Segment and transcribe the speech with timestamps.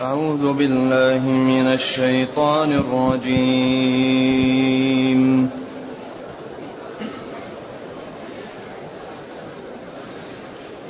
[0.00, 3.20] أعوذ بالله من الشيطان الرجيم.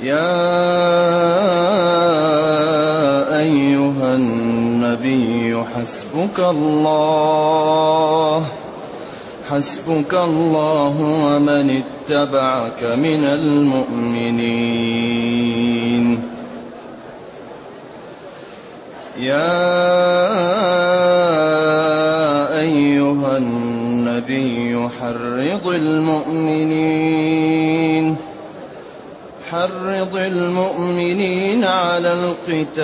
[0.01, 0.31] يا
[3.39, 8.45] أيها النبي حسبك الله
[9.49, 14.71] حسبك الله ومن اتبعك من المؤمنين.
[19.21, 19.61] يا
[22.59, 27.31] أيها النبي حرض المؤمنين
[29.51, 32.81] حرض المؤمنين على القتال.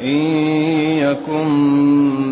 [0.00, 0.06] إن
[0.98, 1.48] يكن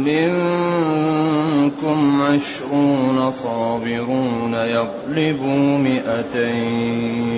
[0.05, 7.34] منكم عشرون صابرون يغلبوا مئتين.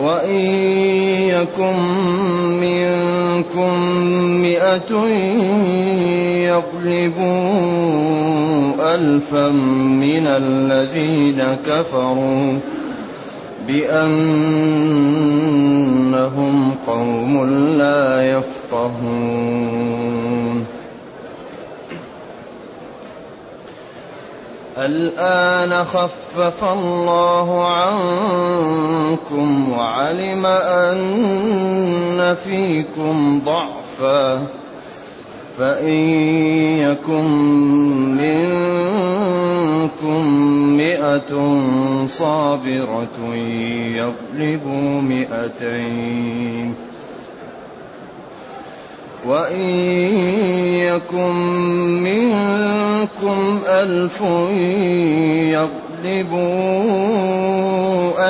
[0.00, 0.40] وإن
[1.28, 1.76] يكن
[2.60, 3.74] منكم
[4.42, 5.06] مئة
[6.46, 7.48] يغلبوا
[8.94, 9.48] ألفا
[10.00, 12.58] من الذين كفروا
[13.68, 15.04] بأنهم
[16.86, 17.44] قوم
[17.78, 19.77] لا يفقهون.
[24.78, 34.42] الآن خفف الله عنكم وعلم أن فيكم ضعفا
[35.58, 35.98] فإن
[36.78, 37.28] يكن
[38.16, 40.24] منكم
[40.76, 41.60] مئة
[42.08, 43.34] صابرة
[43.94, 46.87] يغلبوا مئتين
[49.26, 49.70] وإن
[50.78, 51.34] يكن
[52.02, 54.20] منكم ألف
[56.04, 56.70] يغلبوا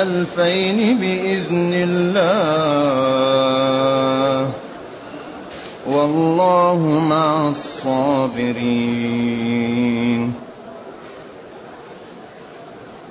[0.01, 2.89] ألفين بإذن الله
[5.87, 9.38] والله مع الصابرين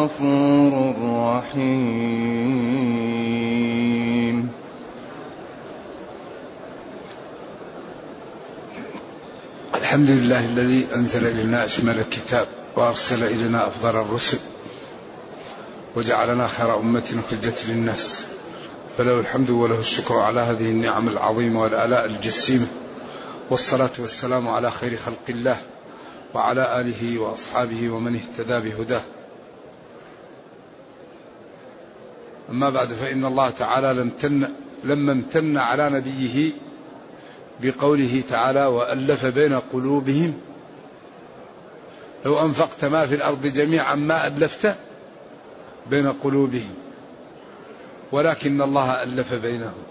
[0.00, 2.00] غفور رحيم
[9.74, 12.46] الحمد لله الذي أنزل إلينا أشمل الكتاب
[12.76, 14.38] وأرسل إلينا أفضل الرسل
[15.96, 18.24] وجعلنا خير أمة أخرجت للناس.
[18.98, 22.66] فله الحمد وله الشكر على هذه النعم العظيمة والآلاء الجسيمة.
[23.50, 25.56] والصلاة والسلام على خير خلق الله
[26.34, 29.02] وعلى آله وأصحابه ومن اهتدى بهداه.
[32.50, 34.48] أما بعد فإن الله تعالى لم تن
[34.84, 36.50] لما امتن على نبيه
[37.62, 40.40] بقوله تعالى وألف بين قلوبهم
[42.24, 44.74] لو أنفقت ما في الأرض جميعا ما ألفت
[45.90, 46.74] بين قلوبهم
[48.12, 49.82] ولكن الله ألف بينهم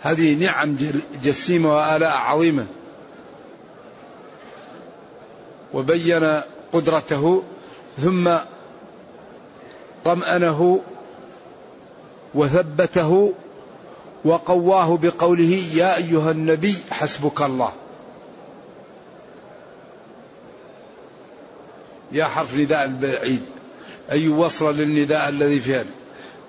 [0.00, 0.76] هذه نعم
[1.22, 2.66] جسيمة وآلاء عظيمة.
[5.74, 6.40] وبين
[6.72, 7.42] قدرته
[8.02, 8.36] ثم
[10.04, 10.80] طمأنه
[12.34, 13.32] وثبته
[14.24, 17.72] وقواه بقوله يا أيها النبي حسبك الله.
[22.12, 23.42] يا حرف نداء البعيد
[24.10, 25.84] أي وصل للنداء الذي فيها.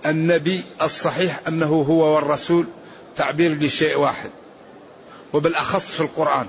[0.05, 2.65] النبي الصحيح أنه هو والرسول
[3.15, 4.29] تعبير لشيء واحد.
[5.33, 6.47] وبالأخص في القرآن.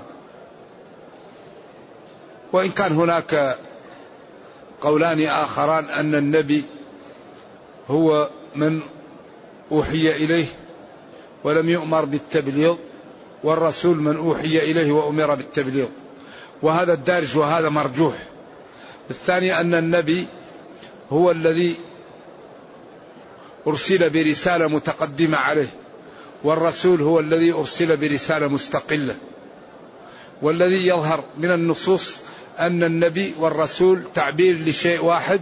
[2.53, 3.57] وإن كان هناك
[4.81, 6.63] قولان آخران أن النبي
[7.89, 8.81] هو من
[9.71, 10.45] أوحي إليه
[11.43, 12.75] ولم يؤمر بالتبليغ
[13.43, 15.87] والرسول من أوحي إليه وأمر بالتبليغ.
[16.61, 18.13] وهذا الدارج وهذا مرجوح.
[19.09, 20.25] الثاني أن النبي
[21.11, 21.75] هو الذي
[23.67, 25.69] أرسل برسالة متقدمة عليه
[26.43, 29.15] والرسول هو الذي أرسل برسالة مستقلة.
[30.41, 32.19] والذي يظهر من النصوص
[32.59, 35.41] أن النبي والرسول تعبير لشيء واحد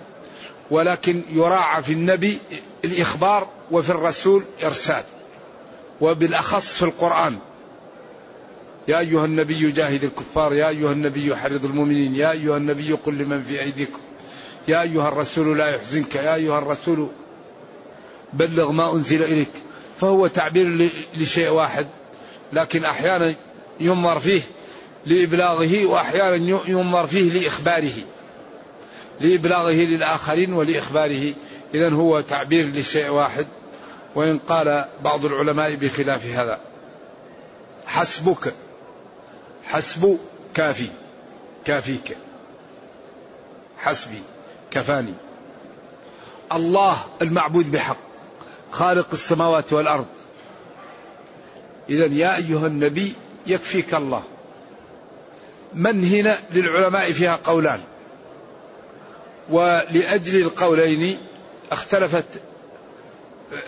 [0.71, 2.37] ولكن يراعى في النبي
[2.85, 5.03] الإخبار وفي الرسول إرسال.
[6.01, 7.37] وبالأخص في القرآن.
[8.87, 13.41] يا أيها النبي جاهد الكفار يا أيها النبي حرض المؤمنين يا أيها النبي قل لمن
[13.41, 13.99] في أيديكم.
[14.67, 17.07] يا أيها الرسول لا يحزنك يا أيها الرسول
[18.33, 19.51] بلغ ما أنزل إليك.
[20.01, 21.87] فهو تعبير لشيء واحد.
[22.53, 23.35] لكن أحيانا
[23.79, 24.41] ينظر فيه
[25.05, 27.93] لإبلاغه وأحيانا ينظر فيه لإخباره.
[29.21, 31.33] لإبلاغه للآخرين ولإخباره.
[31.73, 33.47] إذا هو تعبير لشيء واحد
[34.15, 36.59] وإن قال بعض العلماء بخلاف هذا.
[37.85, 38.53] حسبك
[39.63, 40.19] حسب
[40.53, 40.87] كافي
[41.65, 42.17] كافيك.
[43.77, 44.21] حسبي
[44.71, 45.13] كفاني.
[46.51, 47.97] الله المعبود بحق
[48.71, 50.05] خالق السماوات والأرض.
[51.89, 53.13] اذا يا أيها النبي
[53.47, 54.23] يكفيك الله.
[55.73, 57.79] من هنا للعلماء فيها قولان.
[59.49, 61.17] ولأجل القولين
[61.71, 62.25] اختلفت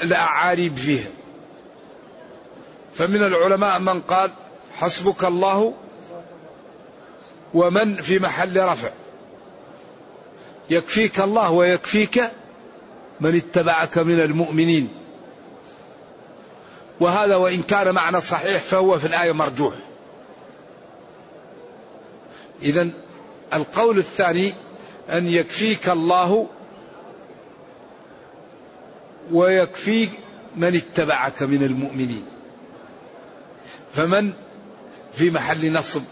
[0.01, 1.09] الأعاريب فيها.
[2.93, 4.31] فمن العلماء من قال
[4.75, 5.73] حسبك الله
[7.53, 8.89] ومن في محل رفع.
[10.69, 12.31] يكفيك الله ويكفيك
[13.21, 14.89] من اتبعك من المؤمنين.
[16.99, 19.73] وهذا وإن كان معنى صحيح فهو في الآية مرجوح.
[22.61, 22.89] اذا
[23.53, 24.53] القول الثاني
[25.09, 26.47] أن يكفيك الله
[29.31, 30.09] ويكفي
[30.55, 32.25] من اتبعك من المؤمنين.
[33.93, 34.33] فمن
[35.13, 36.03] في محل نصب؟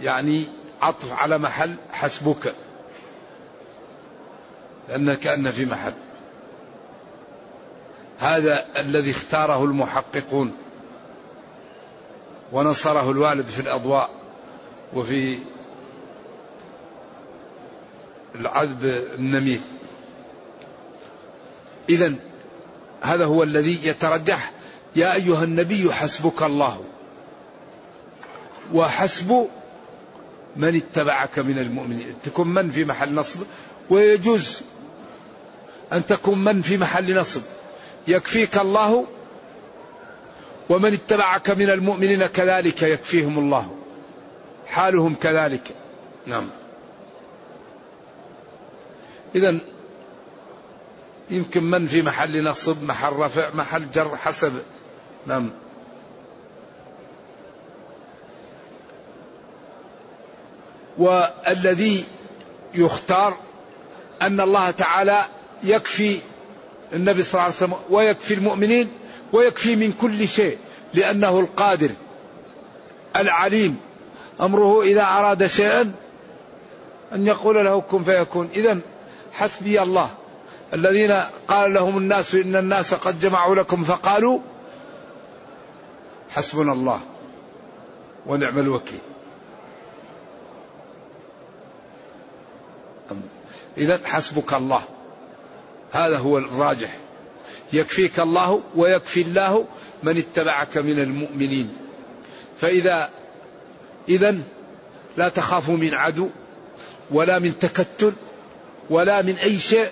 [0.00, 0.44] يعني
[0.82, 2.54] عطف على محل حسبك.
[4.88, 5.94] لأن كأن في محل.
[8.18, 10.52] هذا الذي اختاره المحققون
[12.52, 14.10] ونصره الوالد في الأضواء
[14.94, 15.38] وفي
[18.40, 18.84] العذب
[19.18, 19.60] النميل
[21.88, 22.14] إذا
[23.00, 24.52] هذا هو الذي يترجح.
[24.96, 26.84] يا أيها النبي حسبك الله.
[28.72, 29.48] وحسب
[30.56, 32.14] من اتبعك من المؤمنين.
[32.24, 33.40] تكون من في محل نصب
[33.90, 34.60] ويجوز
[35.92, 37.42] أن تكون من في محل نصب.
[38.08, 39.06] يكفيك الله
[40.68, 43.76] ومن اتبعك من المؤمنين كذلك يكفيهم الله.
[44.66, 45.70] حالهم كذلك.
[46.26, 46.48] نعم.
[49.34, 49.58] إذا
[51.30, 54.52] يمكن من في محل نصب محل رفع محل جر حسب.
[55.26, 55.50] نعم.
[60.98, 62.04] والذي
[62.74, 63.36] يختار
[64.22, 65.24] أن الله تعالى
[65.62, 66.18] يكفي
[66.92, 68.88] النبي صلى الله عليه وسلم ويكفي المؤمنين
[69.32, 70.58] ويكفي من كل شيء
[70.94, 71.90] لأنه القادر
[73.16, 73.76] العليم.
[74.40, 75.92] أمره إذا أراد شيئا
[77.12, 78.48] أن يقول له كن فيكون.
[78.54, 78.80] إذا
[79.36, 80.10] حسبي الله.
[80.74, 81.12] الذين
[81.48, 84.40] قال لهم الناس إن الناس قد جمعوا لكم فقالوا
[86.30, 87.00] حسبنا الله
[88.26, 88.98] ونعم الوكيل.
[93.78, 94.82] إذا حسبك الله.
[95.92, 96.96] هذا هو الراجح.
[97.72, 99.64] يكفيك الله ويكفي الله
[100.02, 101.76] من اتبعك من المؤمنين.
[102.60, 103.10] فإذا
[104.08, 104.38] إذا
[105.16, 106.28] لا تخافوا من عدو
[107.10, 108.12] ولا من تكتل
[108.90, 109.88] ولا من أي شيء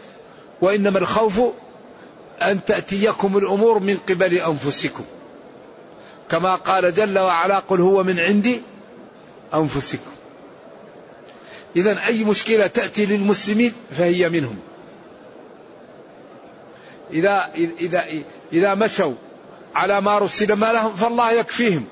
[0.61, 1.41] وإنما الخوف
[2.43, 5.05] أن تأتيكم الأمور من قبل أنفسكم.
[6.31, 8.61] كما قال جل وعلا قل هو من عندي
[9.55, 10.11] أنفسكم.
[11.77, 14.59] إذا أي مشكلة تأتي للمسلمين فهي منهم.
[17.11, 18.05] إذا إذا
[18.53, 19.15] إذا مشوا
[19.75, 21.85] على ما رسل ما لهم فالله يكفيهم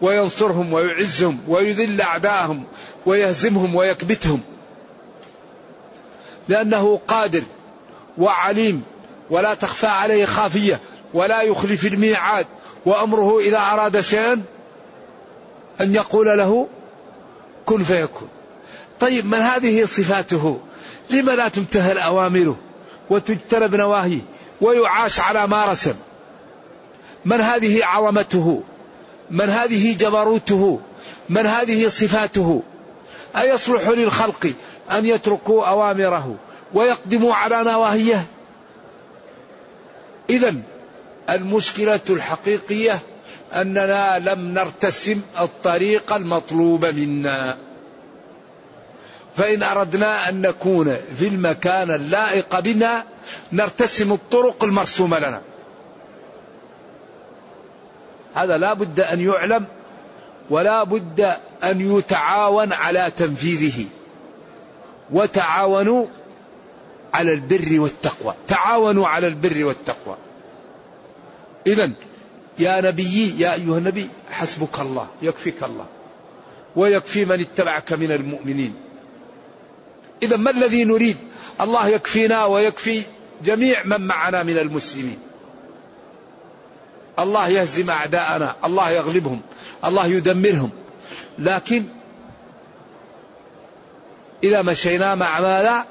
[0.00, 2.64] وينصرهم ويعزهم ويذل أعداءهم
[3.06, 4.40] ويهزمهم ويكبتهم.
[6.48, 7.42] لأنه قادر
[8.18, 8.82] وعليم
[9.30, 10.80] ولا تخفى عليه خافية
[11.14, 12.46] ولا يخلف الميعاد
[12.86, 14.42] وأمره إذا أراد شيئا
[15.80, 16.68] أن يقول له
[17.66, 18.28] كن فيكون.
[19.00, 20.60] طيب من هذه صفاته؟
[21.10, 22.56] لما لا تمتهل أوامره
[23.10, 24.20] وتجتنب نواهيه
[24.60, 25.94] ويعاش على ما رسم؟
[27.24, 28.62] من هذه عظمته؟
[29.30, 30.80] من هذه جبروته؟
[31.28, 32.62] من هذه صفاته؟
[33.36, 34.52] أيصلح للخلق
[34.92, 36.36] أن يتركوا أوامره
[36.74, 38.24] ويقدموا على نواهيه.
[40.30, 40.54] إذا
[41.30, 42.98] المشكلة الحقيقية
[43.54, 47.56] أننا لم نرتسم الطريق المطلوب منا.
[49.36, 53.04] فإن أردنا أن نكون في المكان اللائق بنا
[53.52, 55.42] نرتسم الطرق المرسومة لنا.
[58.34, 59.66] هذا لا بد أن يعلم
[60.50, 63.84] ولا بد أن يتعاون على تنفيذه.
[65.12, 66.06] وتعاونوا
[67.14, 68.34] على البر والتقوى.
[68.48, 70.16] تعاونوا على البر والتقوى.
[71.66, 71.90] إذا
[72.58, 75.86] يا نبي يا أيها النبي حسبك الله يكفيك الله
[76.76, 78.74] ويكفي من اتبعك من المؤمنين.
[80.22, 81.16] إذا ما الذي نريد؟
[81.60, 83.02] الله يكفينا ويكفي
[83.44, 85.18] جميع من معنا من المسلمين.
[87.18, 89.40] الله يهزم أعداءنا الله يغلبهم
[89.84, 90.70] الله يدمرهم.
[91.38, 91.84] لكن
[94.44, 95.86] إذا مشينا مع ماذا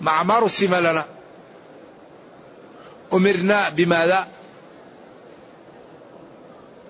[0.00, 1.04] مع ما رسم لنا.
[3.12, 4.28] أمرنا بماذا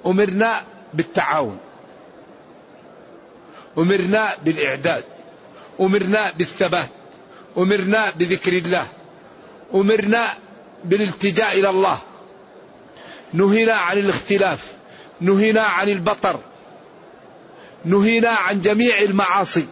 [0.07, 0.63] أمرنا
[0.95, 1.59] بالتعاون.
[3.79, 5.05] أمرنا بالإعداد.
[5.81, 6.89] أمرنا بالثبات.
[7.59, 8.87] أمرنا بذكر الله.
[9.75, 10.35] أمرنا
[10.85, 12.03] بالالتجاء إلى الله.
[13.33, 14.73] نهينا عن الاختلاف.
[15.21, 16.41] نهينا عن البطر.
[17.85, 19.67] نهينا عن جميع المعاصي.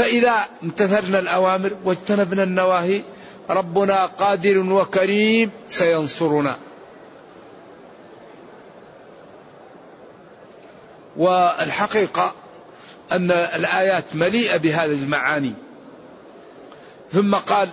[0.00, 3.02] فإذا امتثلنا الأوامر واجتنبنا النواهي
[3.50, 6.56] ربنا قادر وكريم سينصرنا.
[11.16, 12.34] والحقيقة
[13.12, 15.52] أن الآيات مليئة بهذه المعاني.
[17.12, 17.72] ثم قال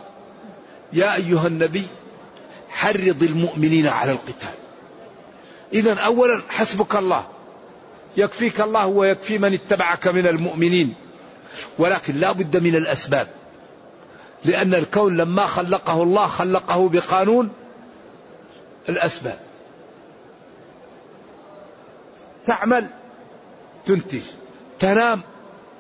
[0.94, 1.88] يا أيها النبي
[2.70, 4.58] حرض المؤمنين على القتال.
[5.74, 7.28] إذا أولا حسبك الله.
[8.18, 11.07] يكفيك الله ويكفي من اتبعك من المؤمنين.
[11.78, 13.28] ولكن لا بد من الأسباب.
[14.46, 17.50] لأن الكون لما خلقه الله خلقه بقانون
[18.90, 19.40] الأسباب.
[22.46, 22.88] تعمل
[23.86, 24.22] تنتج
[24.80, 25.22] تنام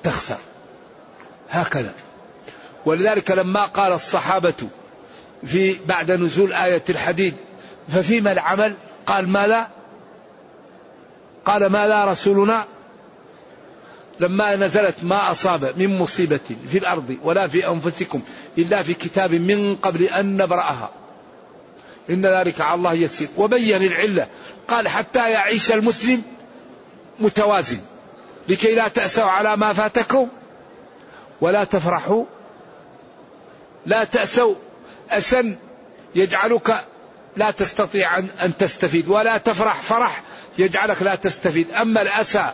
[0.03, 0.37] تخسر.
[1.49, 1.93] هكذا.
[2.85, 4.69] ولذلك لما قال الصحابة
[5.45, 7.35] في بعد نزول آية الحديد
[7.89, 9.67] ففيما العمل؟ قال ما لا.
[11.45, 12.65] قال ما لا رسولنا
[14.19, 16.39] لما نزلت ما أصاب من مصيبة
[16.71, 18.21] في الأرض ولا في أنفسكم
[18.57, 20.89] إلا في كتاب من قبل أن نبرأها.
[22.09, 23.27] إن ذلك على الله يسير.
[23.37, 24.27] وبين العلة.
[24.67, 26.21] قال حتى يعيش المسلم
[27.19, 27.79] متوازن.
[28.49, 30.27] لكي لا تأسوا على ما فاتكم.
[31.41, 32.25] ولا تفرحوا.
[33.85, 34.55] لا تأسوا.
[35.09, 35.55] أسا
[36.15, 36.85] يجعلك
[37.35, 39.07] لا تستطيع أن تستفيد.
[39.07, 39.81] ولا تفرح.
[39.81, 40.23] فرح
[40.57, 41.71] يجعلك لا تستفيد.
[41.71, 42.53] أما الأسى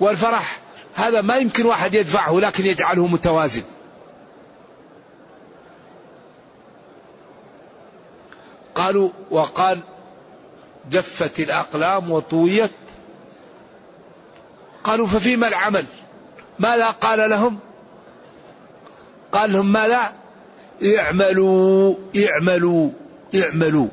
[0.00, 0.61] والفرح
[0.94, 3.62] هذا ما يمكن واحد يدفعه لكن يجعله متوازن.
[8.74, 9.80] قالوا وقال
[10.90, 12.70] جفت الأقلام وطويت.
[14.84, 15.84] قالوا ففيما العمل؟
[16.58, 17.58] ماذا قال لهم.
[19.32, 20.12] قال لهم ماذا
[20.98, 22.90] اعملوا اعملوا
[23.34, 23.88] اعملوا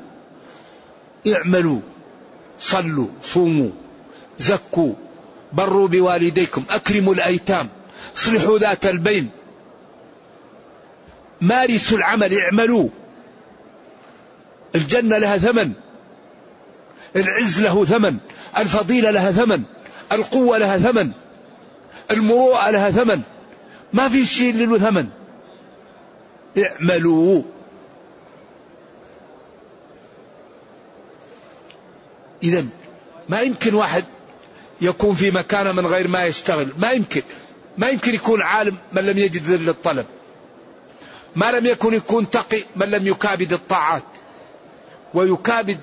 [1.26, 1.80] اعملوا.
[2.60, 3.70] صلوا صوموا
[4.38, 4.94] زكوا
[5.52, 7.68] بروا بوالديكم أكرموا الأيتام
[8.16, 9.30] اصلحوا ذات البين.
[11.40, 12.88] مارسوا العمل اعملوا.
[14.74, 15.72] الجنة لها ثمن
[17.16, 18.16] العز له ثمن
[18.58, 19.62] الفضيلة لها ثمن
[20.12, 21.12] القوة لها ثمن
[22.10, 23.22] المروءة لها ثمن.
[23.92, 25.08] ما في شيء له ثمن.
[26.58, 27.42] اعملوا.
[32.42, 32.66] إذا
[33.28, 34.04] ما يمكن واحد
[34.80, 36.72] يكون في مكانه من غير ما يشتغل.
[36.78, 37.22] ما يمكن.
[37.78, 40.06] ما يمكن يكون عالم من لم يجد ذل الطلب.
[41.36, 44.02] ما لم يكن يكون تقي من لم يكابد الطاعات.
[45.14, 45.78] ويكابد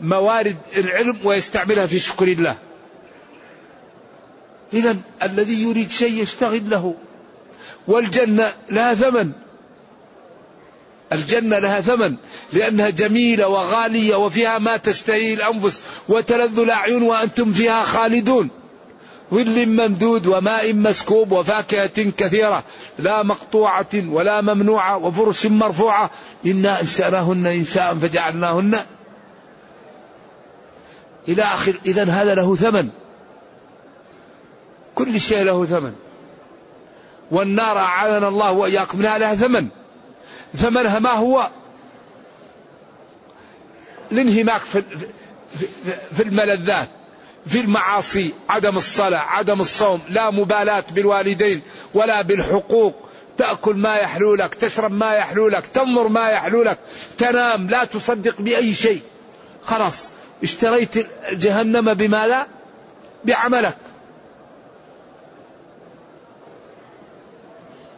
[0.00, 2.56] موارد العلم ويستعملها في شكر الله.
[4.72, 6.94] إذا الذي يريد شيء يشتغل له.
[7.86, 9.32] والجنة لها ثمن.
[11.14, 12.16] الجنة لها ثمن
[12.52, 18.50] لأنها جميلة وغالية وفيها ما تشتهي الأنفس وتلذ الأعين وأنتم فيها خالدون.
[19.34, 22.64] ظل ممدود وماء مسكوب وفاكهة كثيرة
[22.98, 26.10] لا مقطوعة ولا ممنوعة وفرش مرفوعة.
[26.46, 28.80] إنا أنشأناهن إنشاء فجعلناهن.
[31.28, 32.88] إلى آخر إذا هذا له ثمن.
[34.94, 35.92] كل شيء له ثمن.
[37.30, 39.68] والنار أعاذنا الله وإياكم لها ثمن.
[40.56, 41.50] ثمنها ما هو
[44.12, 44.82] الانهماك في,
[46.12, 46.88] في الملذات
[47.46, 51.62] في المعاصي عدم الصلاة عدم الصوم لا مبالاة بالوالدين
[51.94, 52.94] ولا بالحقوق.
[53.38, 56.78] تأكل ما يحلو لك تشرب ما يحلو لك تنظر ما يحلو لك
[57.18, 59.02] تنام لا تصدق بأي شيء.
[59.64, 60.08] خلاص
[60.42, 62.46] اشتريت جهنم بماذا؟
[63.24, 63.76] بعملك.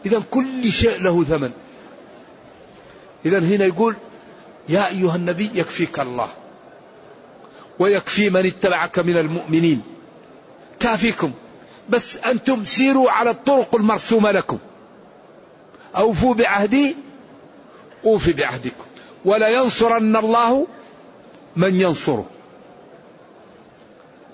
[0.07, 1.53] إذا كل شيء له ثمن.
[3.27, 3.97] إذا هنا يقول
[4.69, 6.29] يا أيها النبي يكفيك الله
[7.79, 9.83] ويكفي من اتبعك من المؤمنين.
[10.81, 11.33] كافيكم.
[11.89, 14.59] بس أنتم سيروا على الطرق المرسومة لكم.
[15.97, 16.97] أوفوا بعهدي
[18.05, 18.85] أوفي بعهدكم.
[19.25, 20.67] ولا ينصرن الله
[21.57, 22.27] من ينصره.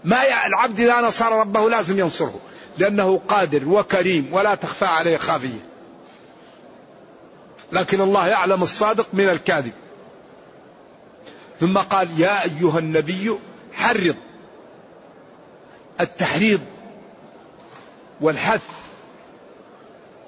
[0.04, 2.40] ما العبد إذا نصر ربه لازم ينصره.
[2.78, 5.71] لأنه قادر وكريم ولا تخفى عليه خافية.
[7.72, 9.72] لكن الله يعلم الصادق من الكاذب.
[11.60, 13.32] ثم قال يا أيها النبي
[13.72, 14.16] حرض
[16.00, 16.60] التحريض
[18.20, 18.62] والحث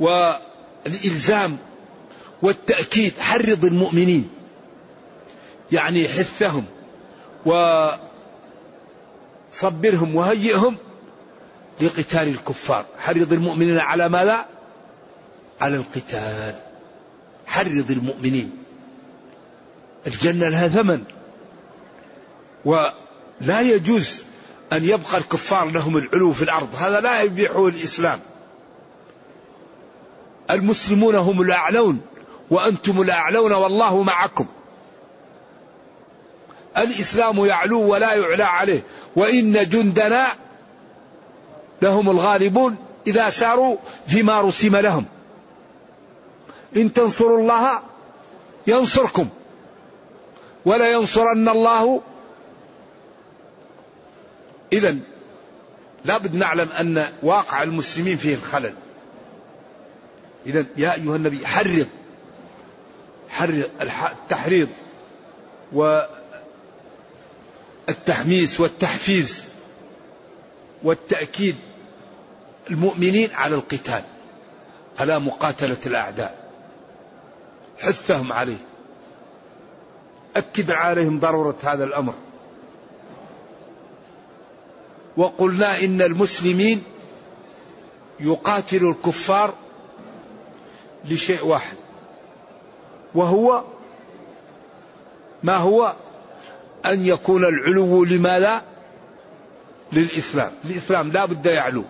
[0.01, 1.59] والإلزام
[2.43, 3.19] والتأكيد.
[3.19, 4.31] حرض المؤمنين
[5.73, 6.65] يعني حثهم
[9.53, 10.77] وصبرهم وهيئهم
[11.81, 12.85] لقتال الكفار.
[12.99, 14.47] حرض المؤمنين على ماذا؟
[15.61, 16.64] على القتال.
[17.47, 18.65] حرض المؤمنين.
[20.07, 21.05] الجنة لها ثمن.
[22.65, 24.25] ولا يجوز
[24.73, 26.69] أن يبقى الكفار لهم العلو في الأرض.
[26.79, 28.21] هذا لا يبيحه الإسلام.
[30.51, 32.01] المسلمون هم الأعلون.
[32.51, 34.47] وأنتم الأعلون والله معكم.
[36.77, 38.81] الإسلام يعلو ولا يعلى عليه.
[39.17, 40.27] وإن جندنا
[41.83, 43.77] لهم الغالبون إذا ساروا
[44.09, 45.05] فيما رسم لهم.
[46.77, 47.83] إن تنصروا الله
[48.67, 49.29] ينصركم.
[50.65, 52.01] ولا ينصرن الله.
[54.73, 54.97] إذا
[56.05, 58.75] لابد نعلم أن واقع المسلمين فيه الخلل.
[60.47, 61.87] إذا يا أيها النبي حرض.
[63.29, 64.69] حرض التحريض
[67.89, 69.49] والتحميس والتحفيز
[70.83, 71.57] والتأكيد
[72.71, 74.03] المؤمنين على القتال.
[74.99, 76.44] على مقاتلة الأعداء.
[77.79, 78.67] حثهم عليه.
[80.37, 82.15] أكد عليهم ضرورة هذا الأمر.
[85.17, 86.83] وقلنا إن المسلمين
[88.21, 89.55] يقاتل الكفار
[91.05, 91.77] لشيء واحد.
[93.15, 93.65] وهو
[95.43, 95.95] ما هو؟
[96.87, 98.63] أن يكون العلو لماذا
[99.93, 100.53] للإسلام.
[100.65, 101.85] الإسلام لا بد يعلو.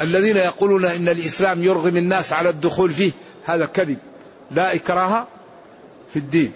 [0.00, 3.12] الذين يقولون إن الإسلام يرغم الناس على الدخول فيه
[3.44, 3.98] هذا كذب.
[4.50, 5.26] لا إكراه
[6.12, 6.52] في الدين.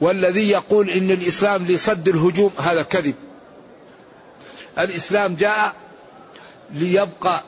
[0.00, 3.14] والذي يقول إن الإسلام لصد الهجوم هذا كذب.
[4.78, 5.74] الإسلام جاء
[6.74, 7.42] ليبقى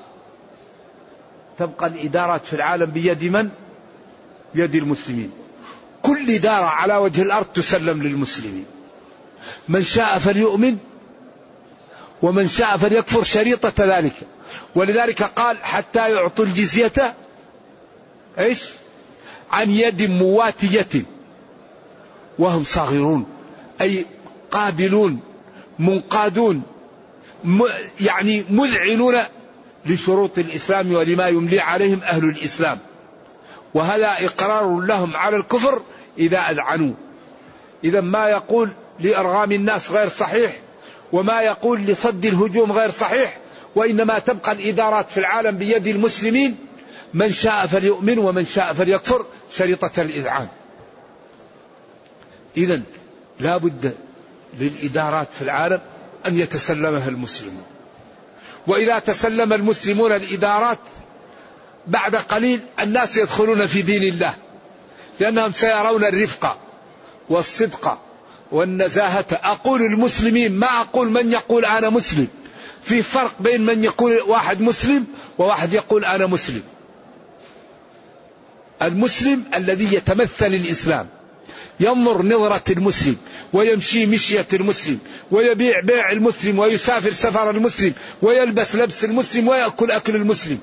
[1.59, 3.51] تبقى الإدارات في العالم بيد من؟
[4.55, 5.31] بيد المسلمين.
[6.03, 8.67] كل إدارة على وجه الأرض تسلم للمسلمين.
[9.69, 10.79] من شاء فليؤمن
[12.23, 14.15] ومن شاء فليكفر شريطة ذلك.
[14.75, 17.15] ولذلك قال حتى يعطوا الجزية
[18.39, 18.65] إيش؟
[19.55, 21.03] عن يد مواتية
[22.39, 23.27] وهم صاغرون
[23.81, 24.07] أي
[24.51, 25.21] قابلون
[25.79, 26.63] منقادون
[28.01, 29.15] يعني مذعنون
[29.87, 32.79] لشروط الإسلام ولما يملي عليهم أهل الإسلام.
[33.75, 35.83] وهذا إقرار لهم على الكفر
[36.19, 36.93] إذا أذعنوا.
[37.85, 40.57] إذا ما يقول لإرغام الناس غير صحيح
[41.13, 43.39] وما يقول لصد الهجوم غير صحيح
[43.75, 46.57] وإنما تبقى الإدارات في العالم بيد المسلمين
[47.15, 50.49] من شاء فليؤمن ومن شاء فليكفر شريطة الإذعان.
[52.57, 52.83] إذا
[53.41, 53.95] لا بد
[54.59, 55.81] للإدارات في العالم
[56.27, 57.65] أن يتسلمها المسلمون.
[58.67, 60.79] وإذا تسلم المسلمون الإدارات
[61.87, 64.35] بعد قليل الناس يدخلون في دين الله
[65.21, 66.59] لأنهم سيرون الرفق
[67.29, 67.99] والصدق
[68.53, 69.27] والنزاهة.
[69.33, 72.29] أقول المسلمين ما أقول من يقول أنا مسلم؟
[72.83, 75.07] في فرق بين من يقول واحد مسلم
[75.39, 76.63] وواحد يقول أنا مسلم.
[78.85, 81.09] المسلم الذي يتمثل الإسلام.
[81.81, 83.17] ينظر نظرة المسلم
[83.53, 84.99] ويمشي مشية المسلم
[85.31, 90.59] ويبيع بيع المسلم ويسافر سفر المسلم ويلبس لبس المسلم ويأكل أكل المسلم.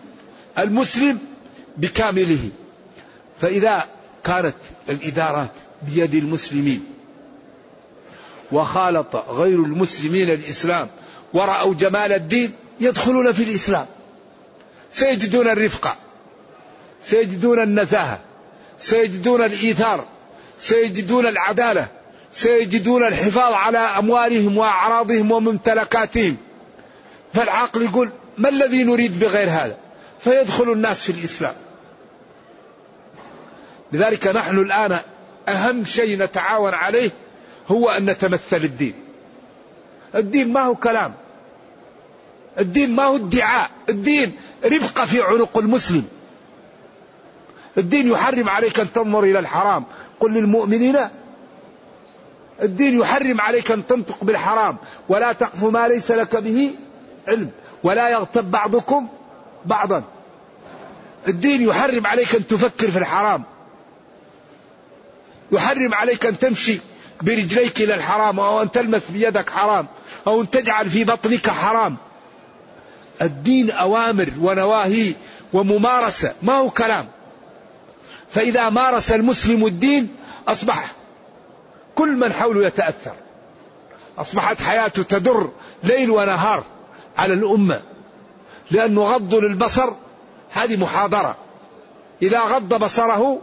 [0.60, 1.20] المسلم
[1.78, 2.50] بكامله.
[3.42, 3.86] فإذا
[4.24, 4.56] كانت
[4.90, 5.52] الإدارات
[5.88, 6.86] بيد المسلمين
[8.52, 10.88] وخالط غير المسلمين الإسلام
[11.34, 13.86] ورأوا جمال الدين يدخلون في الإسلام.
[14.92, 15.96] سيجدون الرفقة
[17.06, 18.20] سيجدون النزاهة
[18.80, 20.06] سيجدون الإيثار
[20.58, 21.88] سيجدون العدالة
[22.34, 26.38] سيجدون الحفاظ على أموالهم وأعراضهم وممتلكاتهم.
[27.34, 29.78] فالعقل يقول ما الذي نريد بغير هذا؟
[30.20, 31.54] فيدخل الناس في الإسلام.
[33.92, 35.00] لذلك نحن الآن
[35.50, 37.12] أهم شيء نتعاون عليه
[37.68, 38.94] هو أن نتمثل الدين.
[40.16, 41.14] الدين ما هو كلام.
[42.60, 43.70] الدين ما هو ادعاء.
[43.90, 44.32] الدين
[44.66, 46.08] ربقة في عنق المسلم.
[47.78, 49.86] الدين يحرم عليك أن تنظر إلى الحرام.
[50.20, 50.98] قل للمؤمنين
[52.62, 54.78] الدين يحرم عليك أن تنطق بالحرام.
[55.10, 56.76] ولا تقف ما ليس لك به
[57.28, 57.50] علم.
[57.84, 59.08] ولا يغتب بعضكم
[59.66, 60.04] بعضا.
[61.28, 63.44] الدين يحرم عليك أن تفكر في الحرام.
[65.52, 66.80] يحرم عليك أن تمشي
[67.22, 69.88] برجليك إلى الحرام أو أن تلمس بيدك حرام
[70.28, 71.98] أو أن تجعل في بطنك حرام.
[73.22, 75.14] الدين أوامر ونواهي
[75.54, 76.34] وممارسة.
[76.42, 77.06] ما هو كلام؟
[78.32, 80.16] فإذا مارس المسلم الدين
[80.48, 80.92] أصبح
[81.96, 83.14] كل من حوله يتأثر.
[84.18, 85.50] أصبحت حياته تدر
[85.84, 86.64] ليل ونهار
[87.18, 87.82] على الأمة
[88.72, 89.94] لأنه غض للبصر
[90.52, 91.36] هذه محاضرة.
[92.22, 93.42] إذا غض بصره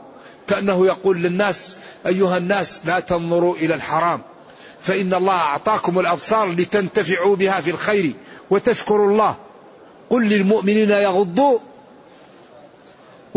[0.49, 4.21] كأنه يقول للناس أيها الناس لا تنظروا إلى الحرام
[4.81, 8.15] فإن الله أعطاكم الأبصار لتنتفعوا بها في الخير
[8.51, 9.37] وتشكروا الله.
[10.11, 11.59] قل للمؤمنين يغضوا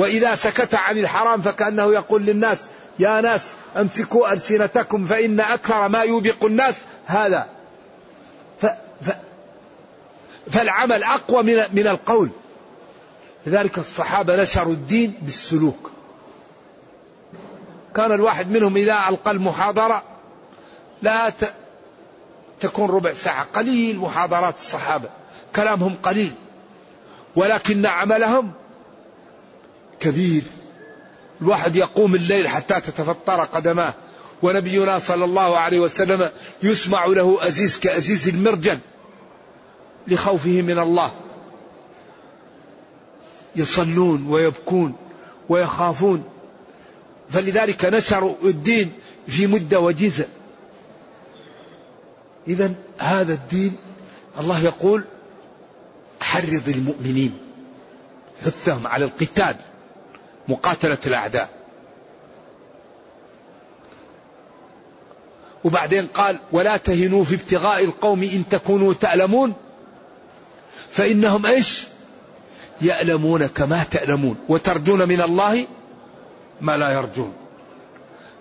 [0.02, 2.68] وإذا سكت عن الحرام فكأنه يقول للناس
[3.00, 3.46] يا ناس
[3.78, 7.48] أمسكوا ألسنتكم فإن أكثر ما يوبق الناس هذا.
[8.62, 8.66] ف
[9.02, 9.10] ف
[10.52, 12.30] فالعمل أقوى من, من القول.
[13.46, 15.92] لذلك الصحابة نشروا الدين بالسلوك.
[17.96, 20.04] كان الواحد منهم إذا ألقى المحاضرة
[21.02, 21.54] لا ت...
[22.60, 25.10] تكون ربع ساعة قليل محاضرات الصحابة.
[25.56, 26.34] كلامهم قليل.
[27.36, 28.52] ولكن عملهم
[30.02, 30.44] كبير.
[31.42, 33.94] الواحد يقوم الليل حتى تتفطر قدماه.
[34.42, 36.32] ونبينا صلى الله عليه وسلم
[36.64, 38.80] يسمع له أزيز كأزيز المرجل
[40.08, 41.14] لخوفه من الله.
[43.56, 44.96] يصلون ويبكون
[45.50, 46.24] ويخافون.
[47.30, 48.92] فلذلك نشروا الدين
[49.28, 50.26] في مدة وجيزة.
[52.48, 53.76] إذا هذا الدين
[54.40, 55.04] الله يقول
[56.20, 57.38] حرض المؤمنين
[58.46, 59.56] حثهم على القتال.
[60.48, 61.50] مقاتلة الأعداء.
[65.64, 69.54] وبعدين قال ولا تهنوا في ابتغاء القوم إن تكونوا تألمون
[70.92, 71.88] فإنهم إيش؟
[72.82, 74.36] يألمون كما تألمون.
[74.50, 75.68] وترجون من الله
[76.62, 77.34] ما لا يرجون.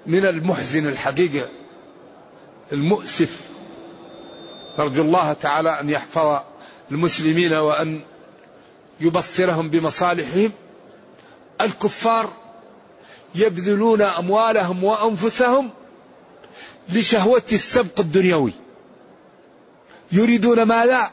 [0.07, 1.49] من المحزن الحقيقة
[2.73, 3.41] المؤسف.
[4.79, 6.41] نرجو الله تعالى أن يحفظ
[6.91, 8.01] المسلمين وأن
[9.01, 10.53] يبصرهم بمصالحهم.
[11.61, 12.31] الكفار
[13.35, 15.71] يبذلون أموالهم وأنفسهم
[16.89, 18.53] لشهوة السبق الدنيوي.
[20.13, 21.11] يريدون ماذا؟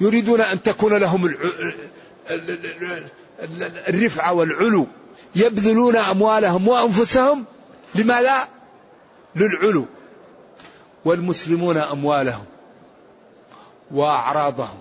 [0.00, 1.34] يريدون أن تكون لهم
[3.88, 4.86] الرفعة والعلو.
[5.36, 7.44] يبذلون أموالهم وأنفسهم
[7.94, 8.48] لماذا؟
[9.36, 9.84] للعلو.
[11.04, 12.44] والمسلمون أموالهم
[13.90, 14.78] وأعراضهم.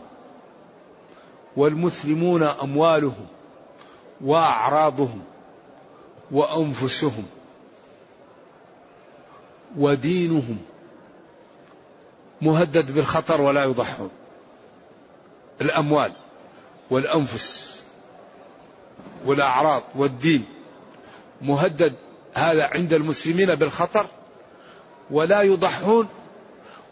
[1.58, 3.28] والمسلمون أموالهم
[4.22, 5.22] وأعراضهم
[6.32, 7.26] وأنفسهم
[9.78, 10.58] ودينهم
[12.42, 14.10] مهدد بالخطر ولا يضحون.
[15.62, 16.12] الأموال
[16.90, 17.82] والأنفس
[19.26, 20.46] والأعراض والدين
[21.42, 21.96] مهدد
[22.34, 24.06] هذا عند المسلمين بالخطر
[25.12, 26.08] ولا يضحون.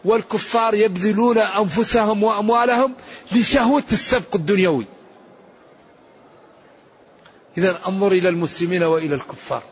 [0.04, 2.94] والكفار يبذلون أنفسهم وأموالهم
[3.32, 4.86] لشهوة السبق الدنيوي.
[7.58, 9.62] إذا أنظر إلى المسلمين وإلى الكفار.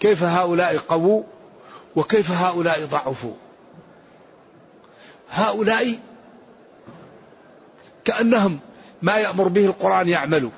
[0.00, 1.22] كيف هؤلاء قووا
[1.96, 3.34] وكيف هؤلاء ضعفوا؟
[5.30, 5.98] هؤلاء
[8.04, 8.58] كأنهم
[9.02, 10.50] ما يأمر به القرآن يعملوا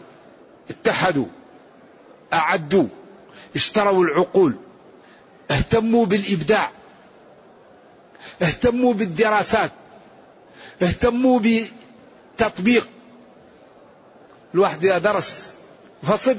[0.71, 1.27] اتحدوا
[2.33, 2.87] أعدوا
[3.57, 4.57] اشتروا العقول
[5.51, 6.71] اهتموا بالإبداع
[8.43, 9.71] اهتموا بالدراسات
[10.83, 11.41] اهتموا
[12.37, 12.89] بتطبيق
[14.55, 15.55] الواحد إذا درس
[16.03, 16.37] فصل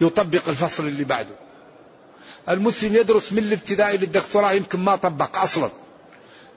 [0.00, 1.34] يطبق الفصل اللي بعده.
[2.48, 5.70] المسلم يدرس من الابتدائي للدكتوراه يمكن ما طبق أصلا.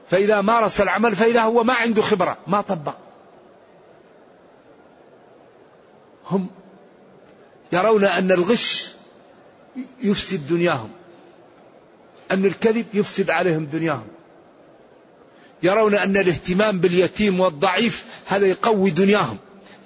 [0.09, 2.95] فإذا مارس العمل فإذا هو ما عنده خبرة ما طبق.
[6.29, 6.47] هم
[7.71, 8.91] يرون أن الغش
[10.03, 10.89] يفسد دنياهم.
[12.31, 14.07] أن الكذب يفسد عليهم دنياهم.
[15.63, 19.37] يرون أن الاهتمام باليتيم والضعيف هذا يقوي دنياهم.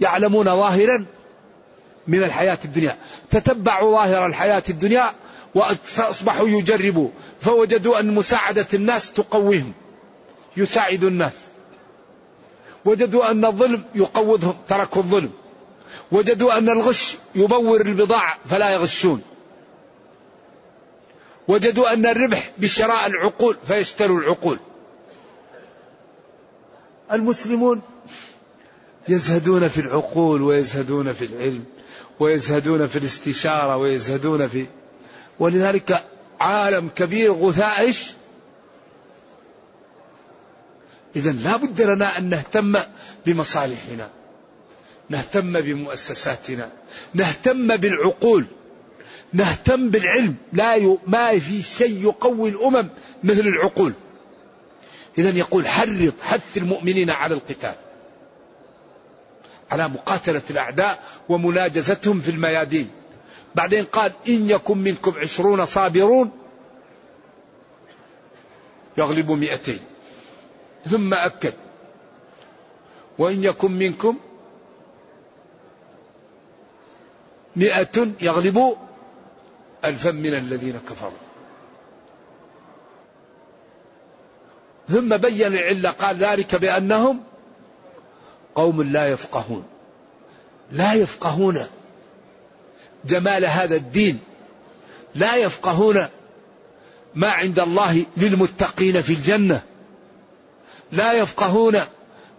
[0.03, 1.05] يعلمون ظاهرا
[2.07, 2.97] من الحياة الدنيا.
[3.29, 5.09] تتبعوا ظاهر الحياة الدنيا
[5.83, 7.09] فأصبحوا يجربوا.
[7.41, 9.73] فوجدوا أن مساعدة الناس تقويهم
[10.57, 11.33] يساعد الناس.
[12.85, 15.31] وجدوا أن الظلم يقوضهم تركوا الظلم.
[16.11, 19.21] وجدوا أن الغش يبور البضاعة فلا يغشون.
[21.47, 24.57] وجدوا أن الربح بشراء العقول فيشتروا العقول.
[27.11, 27.81] المسلمون
[29.09, 31.63] يزهدون في العقول ويزهدون في العلم
[32.19, 34.65] ويزهدون في الاستشارة ويزهدون في
[35.39, 36.03] ولذلك
[36.39, 38.11] عالم كبير غثاء إيش
[41.15, 42.79] إذا لا بد لنا أن نهتم
[43.25, 44.09] بمصالحنا
[45.09, 46.69] نهتم بمؤسساتنا
[47.13, 48.45] نهتم بالعقول
[49.33, 50.35] نهتم بالعلم.
[50.53, 50.97] لا ي...
[51.07, 52.89] ما في شيء يقوي الأمم
[53.23, 53.93] مثل العقول.
[55.17, 57.75] إذا يقول حرض حث المؤمنين على القتال.
[59.73, 62.89] على مقاتلة الأعداء ومناجزتهم في الميادين.
[63.55, 66.31] بعدين قال إن يكن منكم عشرون صابرون
[68.97, 69.79] يغلبوا مئتين.
[70.89, 71.53] ثم أكد.
[73.17, 74.17] وإن يكن منكم
[77.55, 78.75] مئة يغلبوا
[79.85, 81.23] ألفا من الذين كفروا.
[84.89, 87.23] ثم بين العلة قال ذلك بأنهم
[88.55, 89.63] قوم لا يفقهون.
[90.71, 91.65] لا يفقهون
[93.05, 94.19] جمال هذا الدين.
[95.15, 96.07] لا يفقهون
[97.15, 99.63] ما عند الله للمتقين في الجنة.
[100.91, 101.81] لا يفقهون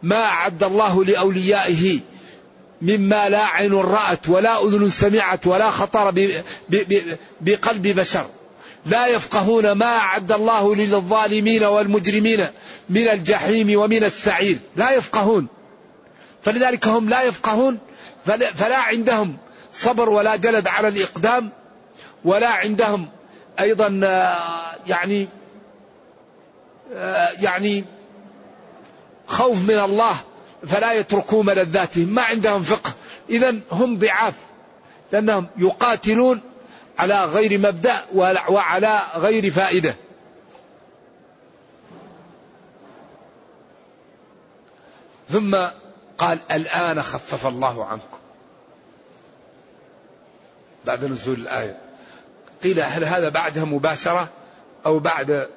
[0.03, 2.00] ما أعد الله لأوليائه
[2.83, 6.14] مما لا عين رأت ولا أذن سمعت ولا خطر
[7.40, 8.27] بقلب بشر.
[8.87, 12.46] لا يفقهون ما أعد الله للظالمين والمجرمين
[12.90, 14.59] من الجحيم ومن السعير.
[14.77, 15.46] لا يفقهون.
[16.45, 17.79] فلذلك هم لا يفقهون
[18.55, 19.37] فلا عندهم
[19.73, 21.51] صبر ولا جلد على الإقدام
[22.25, 23.09] ولا عندهم
[23.61, 24.37] أيضا آه،
[24.87, 25.29] يعني
[26.95, 27.85] آه، يعني
[29.27, 30.17] خوف من الله
[30.67, 32.93] فلا يتركوا ملذاتهم ما عندهم فقه.
[33.31, 34.35] إذا هم ضعاف
[35.13, 36.41] لأنهم يقاتلون
[36.99, 38.05] على غير مبدأ
[38.49, 39.97] وعلى غير فائدة.
[45.29, 45.57] ثم
[46.18, 48.18] قال الآن خفف الله عنكم.
[50.85, 51.79] بعد نزول الآية.
[52.62, 54.29] قيل هل هذا بعدها مباشرة
[54.87, 55.48] أو بعد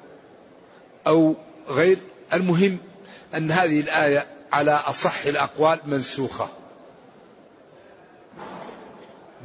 [1.06, 1.34] أو
[1.68, 1.98] غير؟
[2.32, 2.78] المهم
[3.34, 6.48] أن هذه الآية على أصح الأقوال منسوخة.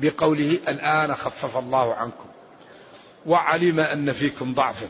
[0.01, 2.25] بقوله الآن خفف الله عنكم.
[3.25, 4.87] وعلم أن فيكم ضعفا.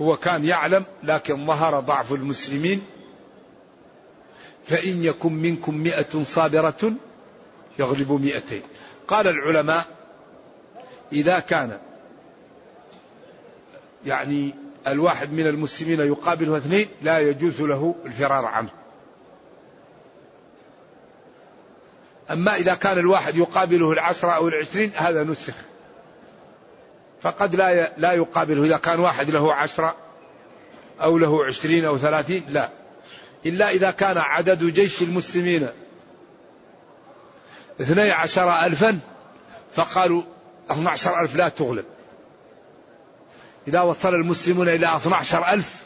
[0.00, 2.82] هو كان يعلم لكن ظهر ضعف المسلمين
[4.66, 6.92] فإن يكن منكم مئة صابرة
[7.78, 8.62] يغلب مئتين.
[9.08, 9.84] قال العلماء
[11.12, 11.78] إذا كان
[14.06, 14.54] يعني
[14.86, 18.68] الواحد من المسلمين يقابله اثنين لا يجوز له الفرار عنه.
[22.30, 25.54] أما إذا كان الواحد يقابله العشرة أو العشرين هذا نسخ.
[27.22, 29.96] فقد لا لا يقابله إذا كان واحد له عشرة
[31.02, 32.83] أو له عشرين أو ثلاثين لا.
[33.46, 35.68] إلا إذا كان عدد جيش المسلمين
[37.80, 38.98] اثني عشر ألفا
[39.74, 40.22] فقالوا
[40.70, 41.84] اثنى عشر ألف لا تغلب.
[43.68, 45.82] إذا وصل المسلمون إلى 12 ألف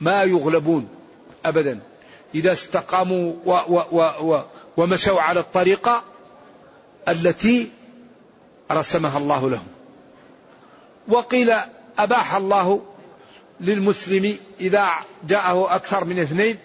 [0.00, 0.88] ما يغلبون
[1.44, 1.80] أبدا.
[2.34, 4.42] إذا استقاموا و و و و
[4.76, 6.02] ومشوا على الطريقة
[7.08, 7.70] التي
[8.72, 9.66] رسمها الله لهم.
[11.08, 11.54] وقيل
[11.98, 12.95] أباح الله
[13.60, 14.90] للمسلم إذا
[15.28, 16.58] جاءه أكثر من اثنين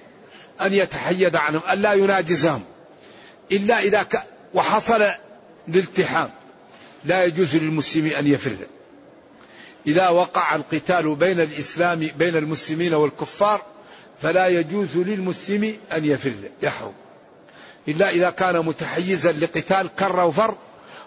[0.61, 2.61] أن يتحيد عنهم أن لا يناجزهم
[3.51, 4.23] إلا إذا ك...
[4.53, 5.07] وحصل
[5.67, 6.29] الالتحام.
[7.05, 8.55] لا يجوز للمسلم أن يفر
[9.87, 13.61] إذا وقع القتال بين الإسلام بين المسلمين والكفار
[14.21, 16.93] فلا يجوز للمسلم أن يفر يحرم.
[17.87, 20.55] إلا إذا كان متحيزا لقتال كر وفر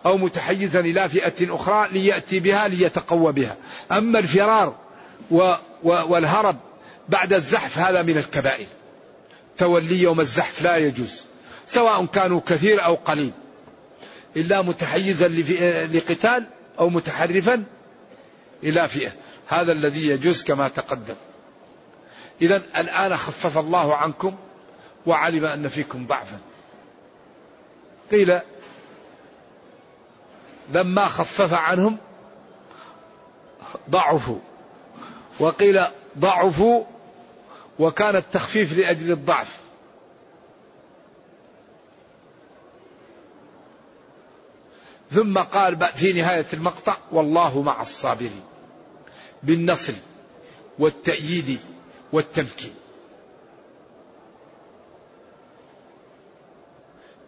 [0.07, 3.57] أو متحيزا إلى فئة أخرى ليأتي بها ليتقوى بها.
[3.93, 4.84] أما الفرار
[5.31, 6.57] و والهرب
[7.09, 8.67] بعد الزحف هذا من الكبائر.
[9.59, 11.21] تولي يوم الزحف لا يجوز
[11.67, 13.33] سواء كانوا كثير أو قليل.
[14.37, 15.29] إلا متحيزا
[15.87, 16.45] لقتال
[16.79, 17.65] أو متحرفا
[18.63, 19.13] إلى فئة.
[19.49, 21.15] هذا الذي يجوز كما تقدم.
[22.43, 24.37] إذا الآن خفف الله عنكم
[25.07, 26.39] وعلم أن فيكم ضعفا.
[28.11, 28.41] قيل
[30.73, 31.97] لما خفف عنهم
[33.91, 34.39] ضعفوا.
[35.41, 35.85] وقيل
[36.19, 36.85] ضعفوا
[37.79, 39.61] وكان التخفيف لأجل الضعف.
[45.11, 48.43] ثم قال في نهاية المقطع والله مع الصابرين
[49.43, 49.93] بالنصر
[50.79, 51.59] والتأييد
[52.13, 52.75] والتمكين.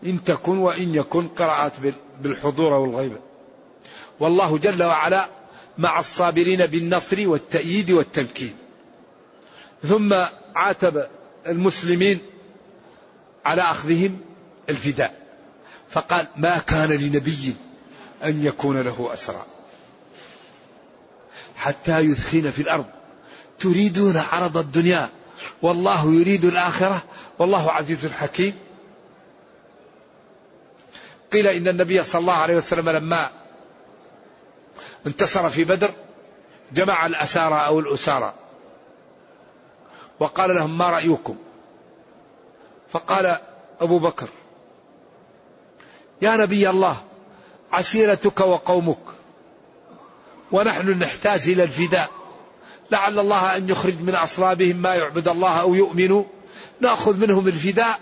[0.07, 1.73] إن تكن وإن يكن قراءات
[2.21, 3.19] بالحضور والغيبة
[4.21, 5.29] والله جل وعلا
[5.79, 8.57] مع الصابرين بالنصر والتأييد والتمكين.
[9.89, 10.15] ثم
[10.55, 11.07] عاتب
[11.47, 12.19] المسلمين
[13.45, 14.21] على أخذهم
[14.69, 15.15] الفداء.
[15.91, 17.55] فقال ما كان لنبي
[18.25, 19.47] أن يكون له أسرى.
[21.57, 22.87] حتى يثخن في الأرض.
[23.59, 25.11] تريدون عرض الدنيا
[25.63, 27.03] والله يريد الآخرة
[27.39, 28.55] والله عزيز حكيم
[31.33, 33.31] قيل إن النبي صلى الله عليه وسلم لما
[35.07, 35.91] انتصر في بدر
[36.73, 38.35] جمع الأسارى أو الأسارى.
[40.21, 41.37] وقال لهم ما رأيكم؟
[42.91, 43.39] فقال
[43.81, 44.29] أبو بكر
[46.23, 46.97] يا نبي الله
[47.73, 48.99] عشيرتك وقومك
[50.53, 52.11] ونحن نحتاج إلى الفداء.
[52.91, 56.25] لعل الله أن يخرج من أصلابهم ما يعبد الله أو يؤمنوا
[56.81, 58.01] نأخذ منهم الفداء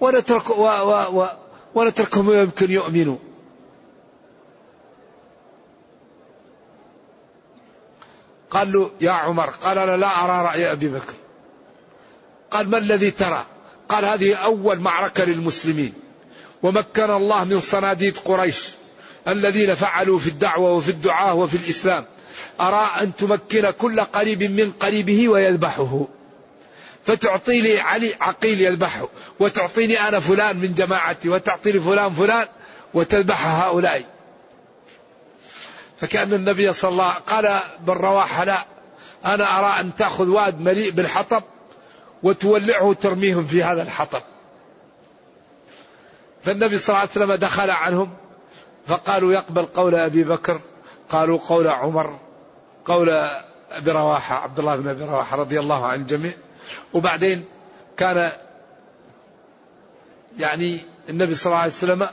[0.00, 1.28] ونترك و و و
[1.74, 3.16] ونتركهم يمكن يؤمنوا.
[8.56, 11.14] قال له يا عمر قال أنا لا أرى رأي أبي بكر.
[12.50, 13.46] قال ما الذي ترى؟
[13.88, 15.92] قال هذه أول معركة للمسلمين.
[16.62, 18.68] ومكن الله من صناديد قريش
[19.28, 22.04] الذين فعلوا في الدعوة وفي الدعاء وفي الإسلام.
[22.60, 26.06] أرى أن تمكن كل قريب من قريبه ويذبحه.
[27.04, 29.08] فتعطي لي علي عقيل يذبحه
[29.40, 32.46] وتعطيني أنا فلان من جماعتي وتعطي لي فلان فلان
[32.94, 34.15] وتذبح هؤلاء.
[36.00, 38.64] فكأن النبي صلى الله عليه وسلم قال بالرواحة لا
[39.24, 41.42] أنا أرى أن تأخذ واد مليء بالحطب
[42.22, 44.22] وتولعه وترميهم في هذا الحطب.
[46.42, 48.14] فالنبي صلى الله عليه وسلم دخل عنهم
[48.86, 50.60] فقالوا يقبل قول أبي بكر
[51.08, 52.18] قالوا قول عمر
[52.84, 53.10] قول
[53.70, 56.32] أبي رواحة عبد الله بن أبي رواحة رضي الله عن الجميع.
[56.94, 57.44] وبعدين
[57.96, 58.32] كان
[60.38, 62.08] يعني النبي صلى الله عليه وسلم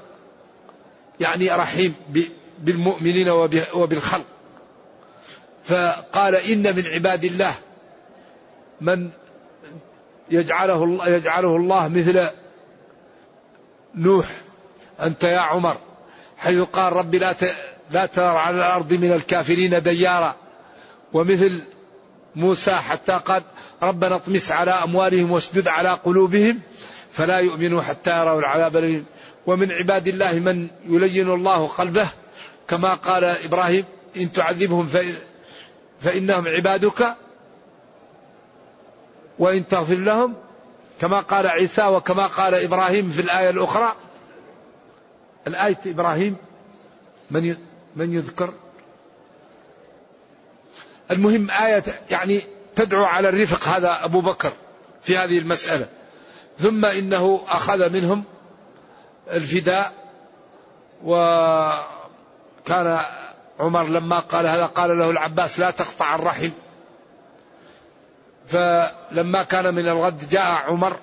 [1.19, 1.95] يعني رحيم
[2.63, 3.29] بالمؤمنين
[3.73, 4.25] وبالخلق.
[5.63, 7.55] فقال إن من عباد الله
[8.81, 9.09] من
[10.29, 12.27] يجعله الله يجعله الله مثل
[13.95, 14.31] نوح
[15.01, 15.77] أنت يا عمر
[16.37, 17.35] حيث قال رب لا
[17.91, 20.35] لا ترى على الأرض من الكافرين ديارا
[21.13, 21.61] ومثل
[22.35, 23.43] موسى حتى قال
[23.83, 26.59] ربنا اطمس على أموالهم واشدد على قلوبهم
[27.11, 29.03] فلا يؤمنوا حتى يروا العذاب
[29.45, 32.07] ومن عباد الله من يلين الله قلبه
[32.67, 33.85] كما قال إبراهيم
[34.17, 34.89] إن تعذبهم
[36.01, 37.15] فإنهم عبادك
[39.39, 40.35] وإن تغفر لهم
[41.01, 43.95] كما قال عيسى وكما قال إبراهيم في الآية الأخرى.
[45.47, 46.35] الآية إبراهيم
[47.31, 47.55] من
[47.95, 48.53] من يذكر؟
[51.11, 52.41] المهم آية يعني
[52.75, 54.53] تدعو على الرفق هذا أبو بكر
[55.01, 55.87] في هذه المسألة.
[56.59, 58.23] ثم إنه أخذ منهم
[59.31, 59.93] الفداء
[62.63, 62.99] وكان
[63.59, 66.49] عمر لما قال هذا قال له العباس لا تقطع الرحم.
[68.47, 70.97] فلما كان من الغد جاء عمر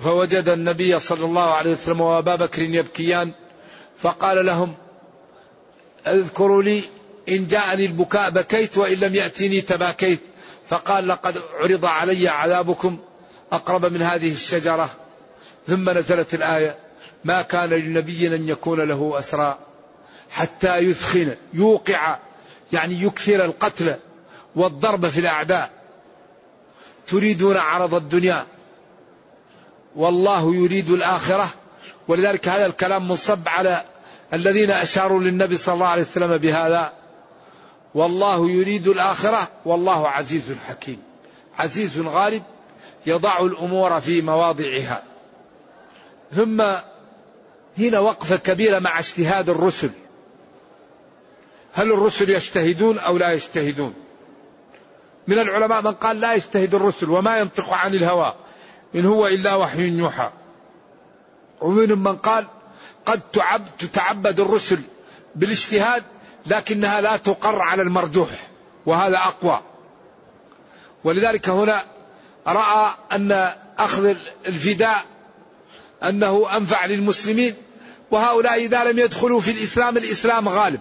[0.00, 3.32] فوجد النبي صلى الله عليه وسلم وأبا بكر يبكيان
[3.96, 4.74] فقال لهم
[6.06, 6.82] اذكروا لي
[7.28, 10.20] إن جاءني البكاء بكيت وإن لم ياتني تباكيت.
[10.68, 12.98] فقال لقد عرض علي عذابكم
[13.52, 14.90] أقرب من هذه الشجرة.
[15.66, 16.78] ثم نزلت الآية
[17.24, 19.58] ما كان لنبي أن يكون له أسرى.
[20.30, 22.18] حتى يثخن يوقع
[22.72, 23.96] يعني يكثر القتل
[24.56, 25.70] والضرب في الأعداء.
[27.06, 28.46] تريدون عرض الدنيا.
[29.96, 31.48] والله يريد الآخرة.
[32.08, 33.84] ولذلك هذا الكلام مصب على
[34.32, 36.92] الذين أشاروا للنبي صلى الله عليه وسلم بهذا.
[37.94, 39.48] والله يريد الآخرة.
[39.64, 41.02] والله عزيز حكيم.
[41.58, 42.42] عزيز غالب
[43.06, 45.02] يضع الأمور في مواضعها.
[46.34, 46.62] ثم
[47.78, 49.90] هنا وقفة كبيرة مع اجتهاد الرسل.
[51.74, 53.94] هل الرسل يجتهدون أو لا يجتهدون؟
[55.26, 58.34] من العلماء من قال لا يجتهد الرسل وما ينطق عن الهوى
[58.94, 60.30] إن هو إلا وحي يوحى.
[61.60, 62.46] ومنهم من قال
[63.06, 64.80] قد تعب تتعبد الرسل
[65.34, 66.02] بالاجتهاد
[66.46, 68.28] لكنها لا تقر على المرجوح
[68.86, 69.60] وهذا أقوى.
[71.04, 71.82] ولذلك هنا
[72.46, 74.14] رأى أن أخذ
[74.46, 75.04] الفداء
[76.02, 77.54] أنه أنفع للمسلمين
[78.10, 80.80] وهؤلاء إذا لم يدخلوا في الإسلام الإسلام غالب.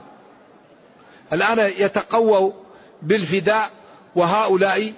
[1.34, 2.52] الآن يتقووا
[3.02, 3.70] بالفداء
[4.16, 4.94] وهؤلاء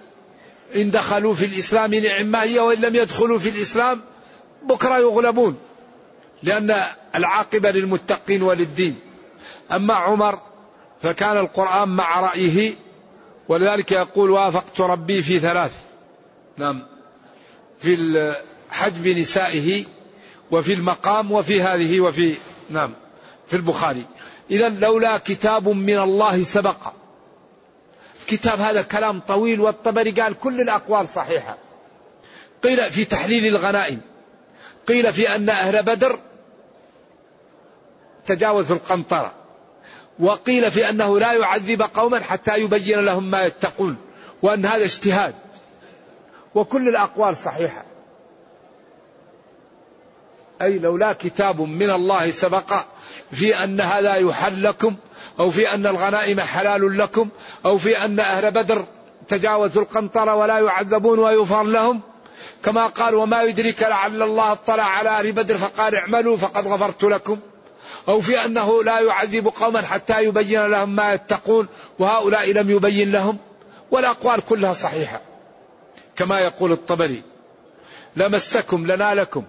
[0.76, 4.02] إن دخلوا في الإسلام نعم هي وإن لم يدخلوا في الإسلام
[4.64, 5.58] بكرة يغلبون
[6.44, 6.84] لأن
[7.16, 9.00] العاقبة للمتقين وللدين.
[9.72, 10.40] أما عمر
[11.02, 12.74] فكان القرآن مع رأيه
[13.50, 15.78] ولذلك يقول وافقت ربي في ثلاث
[16.58, 16.84] نعم
[17.80, 17.98] في
[18.70, 19.86] حجب نسائه
[20.52, 22.34] وفي المقام وفي هذه وفي
[22.70, 22.94] نعم
[23.48, 24.06] في البخاري.
[24.52, 26.78] إذا لولا كتاب من الله سبق.
[28.22, 31.58] الكتاب هذا كلام طويل والطبري قال كل الأقوال صحيحة.
[32.64, 34.02] قيل في تحليل الغنائم.
[34.88, 36.20] قيل في أن أهل بدر
[38.26, 39.34] تجاوزوا القنطرة.
[40.20, 43.98] وقيل في أنه لا يعذب قوما حتى يبين لهم ما يتقون
[44.42, 45.36] وأن هذا اجتهاد.
[46.56, 47.86] وكل الأقوال صحيحة.
[50.62, 52.74] أي لولا كتاب من الله سبق
[53.32, 54.96] في أن هذا يحل لكم
[55.40, 57.30] أو في أن الغنائم حلال لكم
[57.66, 58.86] أو في أن أهل بدر
[59.28, 62.02] تجاوزوا القنطرة ولا يعذبون ويغفر لهم.
[62.64, 67.40] كما قال وما يدرك لعل الله اطلع على أهل بدر فقال اعملوا فقد غفرت لكم.
[68.08, 71.68] أو في أنه لا يعذب قوما حتى يبين لهم ما يتقون
[72.00, 73.38] وهؤلاء لم يبين لهم.
[73.92, 75.22] والأقوال كلها صحيحة.
[76.16, 77.24] كما يقول الطبري
[78.16, 79.44] لمسكم لنا لكم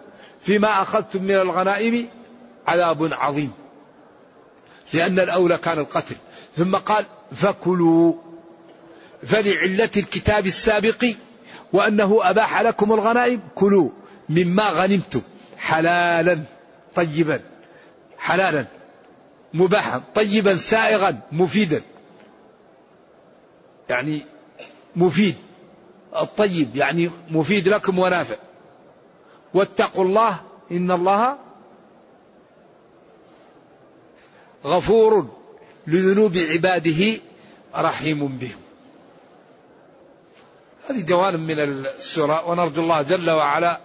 [0.46, 2.08] فيما أخذتم من الغنائم
[2.66, 3.52] عذاب عظيم.
[4.94, 6.16] لأن الأولى كان القتل.
[6.56, 8.14] ثم قال فكلوا
[9.22, 11.04] فلعلة الكتاب السابق
[11.72, 13.90] وأنه أباح لكم الغنائم كلوا
[14.28, 15.20] مما غنمتم
[15.58, 16.42] حلالا
[16.94, 17.40] طيبا
[18.18, 18.64] حلالا
[19.54, 21.82] مباحا طيبا سائغا مفيدا.
[23.88, 24.26] يعني
[24.96, 25.34] مفيد
[26.16, 28.36] الطيب يعني مفيد لكم ونافع.
[29.54, 30.40] واتقوا الله
[30.72, 31.36] إن الله
[34.64, 35.28] غفور
[35.86, 37.20] لذنوب عباده
[37.76, 38.56] رحيم بهم.
[40.90, 43.80] هذه جوانب من السورة ونرجو الله جل وعلا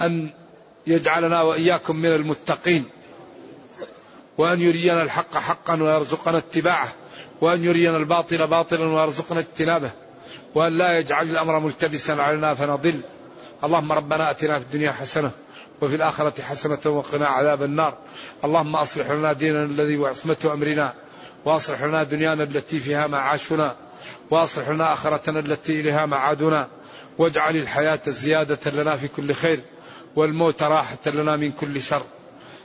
[0.00, 0.30] أن
[0.86, 2.84] يجعلنا وإياكم من المتقين
[4.38, 6.92] وأن يرينا الحق حقا ويرزقنا اتباعه
[7.40, 9.92] وأن يرينا الباطل باطلا ويرزقنا اجتنابه
[10.54, 13.00] وأن لا يجعل الأمر ملتبسا علينا فنضل.
[13.64, 15.30] اللهم ربنا أتنا في الدنيا حسنة
[15.82, 17.94] وفي الآخرة حسنة وقنا عذاب النار.
[18.44, 20.94] اللهم أصلح لنا ديننا الذي وعصمة أمرنا
[21.44, 23.76] وأصلح لنا دنيانا التي فيها معاشنا
[24.30, 26.68] وأصلح لنا آخرتنا التي إليها معادنا.
[27.18, 29.60] واجعل الحياة زيادة لنا في كل خير
[30.16, 32.02] والموت راحة لنا من كل شر.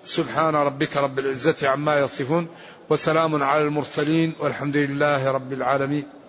[0.03, 2.47] سبحان ربك رب العزة عما يصفون
[2.89, 6.20] وسلام على المرسلين والحمد لله رب العالمين.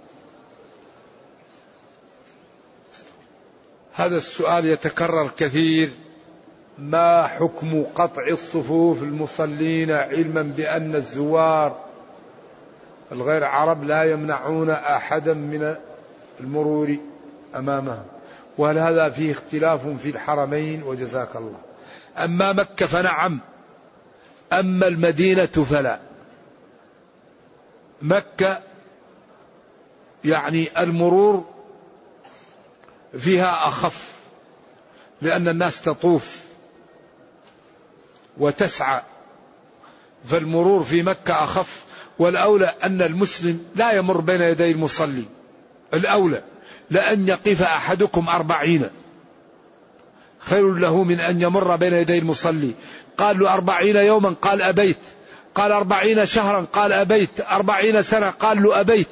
[3.93, 5.91] هذا السؤال يتكرر كثير.
[6.79, 11.77] ما حكم قطع الصفوف المصلين علما بأن الزوار
[13.13, 15.77] الغير عرب لا يمنعون أحدا من
[16.41, 16.97] المرور
[17.57, 18.05] أمامهم
[18.59, 21.59] وهل هذا فيه اختلاف في الحرمين؟ وجزاك الله.
[22.19, 23.41] أما مكة فنعم.
[24.53, 25.99] أما المدينة فلا.
[28.03, 28.61] مكة
[30.25, 31.52] يعني المرور
[33.19, 34.13] فيها أخف
[35.23, 36.41] لأن الناس تطوف
[38.39, 39.03] وتسعى
[40.27, 41.85] فالمرور في مكة أخف.
[42.19, 45.25] والأولى أن المسلم لا يمر بين يدي المصلي.
[45.95, 46.43] الأولى
[46.91, 48.91] لأن يقف أحدكم أربعين.
[50.39, 52.73] خير له من أن يمر بين يدي المصلي.
[53.19, 54.99] قال له أربعين يوما؟ قال أبيت.
[55.55, 57.41] قال أربعين شهرا؟ قال أبيت.
[57.41, 59.09] أربعين سنة؟ قال له أبيت.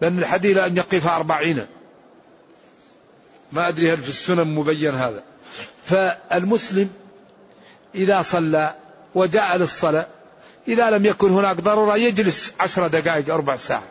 [0.00, 1.66] لأن الحديث أن يقف أربعين.
[3.54, 5.22] ما أدري هل في السنن مبين هذا.
[5.84, 6.90] فالمسلم
[7.94, 8.74] إذا صلى
[9.14, 10.06] وجاء للصلاة
[10.68, 13.82] إذا لم يكن هناك ضرورة يجلس عشر دقائق أربع ساعة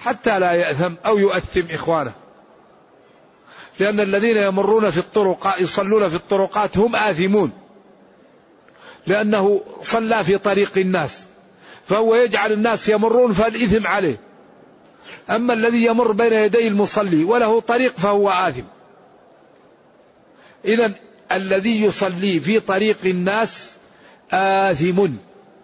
[0.00, 2.12] حتى لا يأثم أو يؤثم إخوانه.
[3.80, 7.52] لأن الذين يمرون في الطرقات يصلون في الطرقات هم آثمون.
[9.06, 11.22] لأنه صلى في طريق الناس
[11.86, 14.16] فهو يجعل الناس يمرون فالإثم عليه.
[15.30, 18.64] أما الذي يمر بين يدي المصلي وله طريق فهو آثم.
[20.64, 20.94] إذا
[21.32, 23.70] الذي يصلي في طريق الناس
[24.32, 25.08] آثم.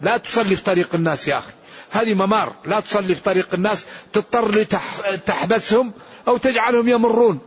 [0.01, 1.53] لا تصلي في طريق الناس يا أخي.
[1.91, 2.55] هذه ممار.
[2.65, 3.87] لا تصلي في طريق الناس.
[4.13, 5.93] تضطر لتحبسهم
[6.29, 7.39] أو تجعلهم يمرون.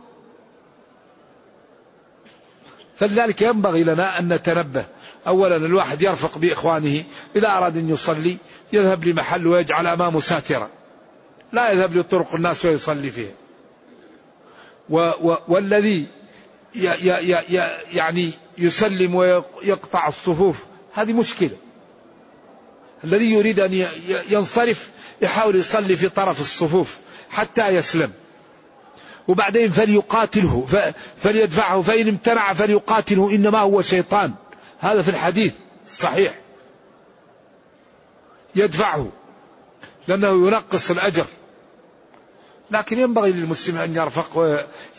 [2.96, 4.84] فلذلك ينبغي لنا أن نتنبه.
[5.26, 7.04] أولا الواحد يرفق بإخوانه.
[7.36, 8.36] إذا أراد أن يصلي
[8.72, 10.68] يذهب لمحل ويجعل أمامه ساترا
[11.52, 13.32] لا يذهب لطرق الناس ويصلي فيها.
[15.48, 16.06] والذي
[17.92, 20.56] يعني يسلم ويقطع الصفوف
[20.92, 21.56] هذه مشكلة.
[23.04, 23.88] الذي يريد أن
[24.28, 24.90] ينصرف
[25.22, 26.98] يحاول يصلي في طرف الصفوف
[27.30, 28.12] حتى يسلم.
[29.28, 30.66] وبعدين فليقاتله
[31.18, 34.34] فليدفعه فإن امتنع فليقاتله إنما هو شيطان.
[34.78, 35.54] هذا في الحديث
[35.86, 36.38] الصحيح
[38.54, 39.08] يدفعه
[40.08, 41.26] لأنه ينقص الأجر.
[42.70, 44.38] لكن ينبغي للمسلم أن يرفق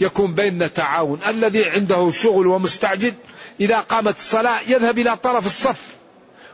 [0.01, 1.19] ويكون بيننا تعاون.
[1.27, 3.13] الذي عنده شغل ومستعجل
[3.59, 5.95] إذا قامت الصلاة يذهب إلى طرف الصف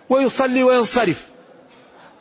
[0.10, 1.26] ويصلي وينصرف.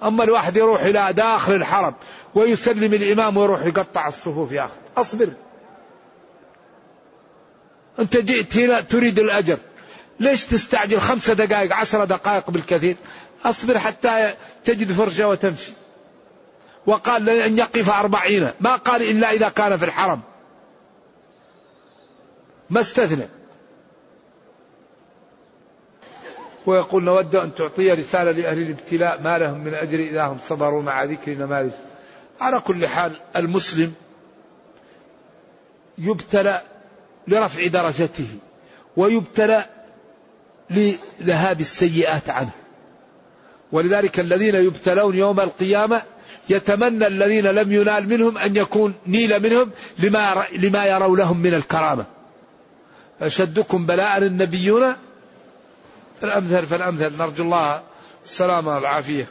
[0.02, 1.94] أما الواحد يروح إلى داخل الحرم
[2.34, 4.72] ويسلم الإمام ويروح يقطع الصفوف يا أخي.
[4.96, 5.28] أصبر.
[7.98, 9.58] أنت جئت هنا تريد الأجر.
[10.20, 12.96] ليش تستعجل خمسة دقائق عشر دقائق بالكثير؟
[13.44, 14.34] أصبر حتى
[14.64, 15.72] تجد فرجة وتمشي.
[16.86, 18.50] وقال أن يقف أربعين.
[18.60, 20.20] ما قال إلا إذا كان في الحرم.
[22.70, 23.28] ما استثنى.
[26.66, 31.04] ويقول نود أن تعطي رسالة لأهل الابتلاء ما لهم من أجر إذا هم صبروا مع
[31.04, 31.72] ذكر نماذج
[32.40, 33.94] على كل حال المسلم
[35.98, 36.62] يبتلى
[37.28, 38.28] لرفع درجته
[38.96, 39.64] ويبتلى
[40.70, 42.50] لذهاب السيئات عنه.
[43.72, 46.02] ولذلك الذين يبتلون يوم القيامة
[46.48, 52.04] يتمنى الذين لم ينال منهم أن يكون نيل منهم لما, لما يروا لهم من الكرامة.
[53.20, 54.96] أشدكم بلاء النبيون؟
[56.20, 57.16] فالأمثل فالأمثل.
[57.16, 57.82] نرجو الله
[58.24, 59.28] السلامة والعافية.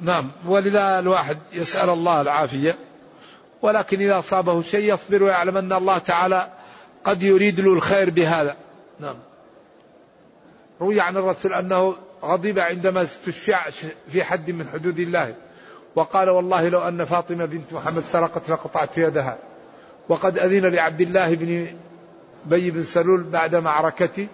[0.00, 0.30] نعم.
[0.46, 2.78] ولذا الواحد يسأل الله العافية.
[3.62, 6.48] ولكن إذا أصابه شيء يصبر ويعلم أن الله تعالى
[7.04, 8.56] قد يريد له الخير بهذا.
[9.00, 9.16] نعم.
[10.80, 13.70] روي عن الرسول أنه غضب عندما استشفع
[14.12, 15.34] في حد من حدود الله.
[15.96, 19.38] وقال والله لو أن فاطمة بنت محمد سرقت لقطعت يدها.
[20.08, 21.66] وقد أذن لعبد الله بن
[22.46, 24.26] بي بن سلول بعد معركة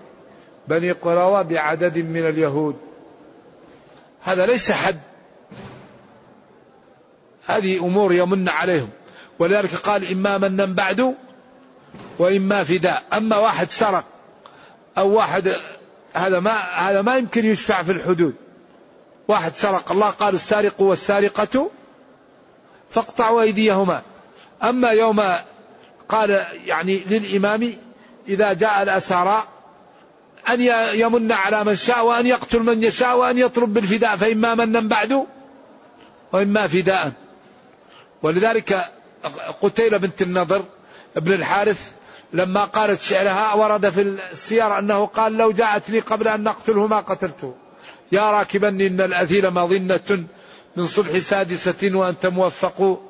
[0.68, 2.76] بني قراوة بعدد من اليهود.
[4.22, 5.00] هذا ليس حد.
[7.46, 8.88] هذه أمور يمن عليهم.
[9.38, 11.14] ولذلك قال إما منا بعد
[12.18, 13.02] وإما فداء.
[13.12, 14.04] أما واحد سرق
[14.98, 15.52] أو واحد
[16.12, 16.52] هذا ما
[16.90, 18.34] هذا ما يمكن يشفع في الحدود.
[19.28, 21.70] واحد سرق الله قال السارق والسارقة
[22.90, 24.02] فاقطعوا أيديهما.
[24.62, 25.32] أما يوم
[26.08, 26.30] قال
[26.64, 27.76] يعني للإمام
[28.28, 29.42] إذا جاء الأسارى
[30.48, 30.60] أن
[30.94, 35.26] يمن على من شاء وأن يقتل من يشاء وأن يطلب بالفداء فإما منا بعد
[36.32, 37.12] وإما فداء.
[38.22, 38.90] ولذلك
[39.62, 40.64] قتيلة بنت النضر
[41.16, 41.92] ابن الحارث
[42.32, 47.00] لما قالت شعرها ورد في السير أنه قال لو جاءت لي قبل أن نقتله ما
[47.00, 47.54] قتلته.
[48.12, 50.24] يا راكبا إن الأثيل مظنة
[50.76, 53.00] من صبح سادسة وأنت موفق.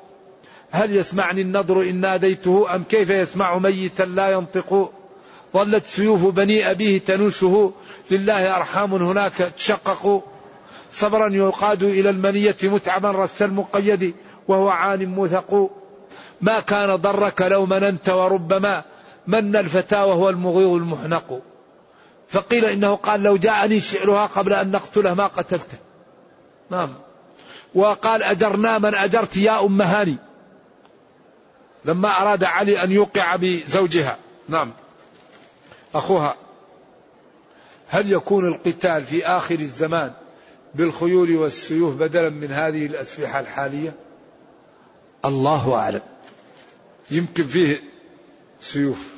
[0.71, 4.91] هل يسمعني النضر إن ناديته أم كيف يسمع ميتا لا ينطق؟
[5.53, 7.73] ظلت سيوف بني أبيه تنوشه.
[8.11, 10.23] لله أرحام هناك تشقق.
[10.91, 14.13] صبرا يقاد إلى المنية متعبا رس المقيد
[14.47, 15.69] وهو عان موثق.
[16.41, 18.83] ما كان ضرك لو مننت وربما
[19.27, 21.41] من الفتى وهو المغيظ المحنق.
[22.29, 25.77] فقيل إنه قال لو جاءني شعرها قبل أن نقتله ما قتلته.
[26.69, 26.93] نعم.
[27.75, 30.17] وقال أجرنا من أجرت يا أم هاني.
[31.85, 34.17] لما أراد علي أن يوقع بزوجها.
[34.49, 34.73] نعم.
[35.95, 36.35] أخوها.
[37.87, 40.11] هل يكون القتال في آخر الزمان
[40.75, 43.93] بالخيول والسيوف بدلا من هذه الأسلحة الحالية؟
[45.25, 46.01] الله أعلم.
[47.11, 47.81] يمكن فيه
[48.61, 49.15] سيوف.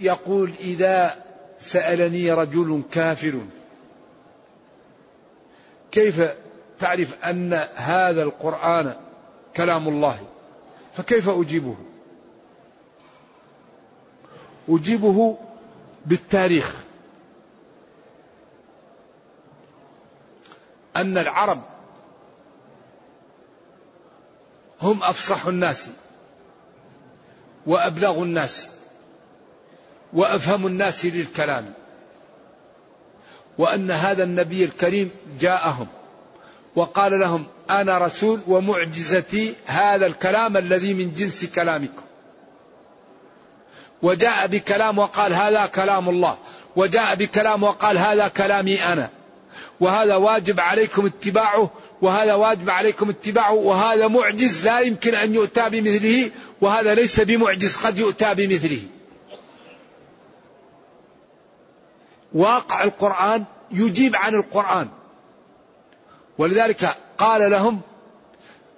[0.00, 1.27] يقول إذا
[1.60, 3.40] سألني رجل كافر.
[5.90, 6.22] كيف
[6.78, 8.96] تعرف أن هذا القرآن
[9.56, 10.26] كلام الله؟
[10.94, 11.76] فكيف أجيبه؟
[14.68, 15.38] أجيبه
[16.06, 16.74] بالتاريخ.
[20.96, 21.62] أن العرب
[24.82, 25.90] هم أفصح الناس
[27.66, 28.77] وأبلغ الناس.
[30.12, 31.72] وأفهم الناس للكلام.
[33.58, 35.86] وأن هذا النبي الكريم جاءهم
[36.76, 42.02] وقال لهم أنا رسول ومعجزتي هذا الكلام الذي من جنس كلامكم.
[44.02, 46.38] وجاء بكلام وقال هذا كلام الله
[46.76, 49.10] وجاء بكلام وقال هذا كلامي أنا.
[49.80, 51.70] وهذا واجب عليكم اتباعه
[52.02, 56.30] وهذا واجب عليكم اتباعه وهذا معجز لا يمكن أن يؤتى بمثله
[56.60, 58.82] وهذا ليس بمعجز قد يؤتى بمثله.
[62.32, 64.88] واقع القرآن يجيب عن القرآن.
[66.38, 67.80] ولذلك قال لهم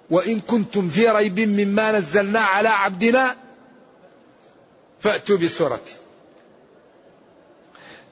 [0.09, 3.35] وإن كنتم في ريب مما نزلنا على عبدنا
[4.99, 5.81] فأتوا بسورة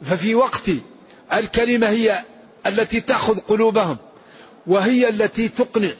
[0.01, 0.69] ففي وقت
[1.33, 2.23] الكلمة هي
[2.65, 3.97] التي تأخذ قلوبهم
[4.67, 5.93] وهي التي تقنع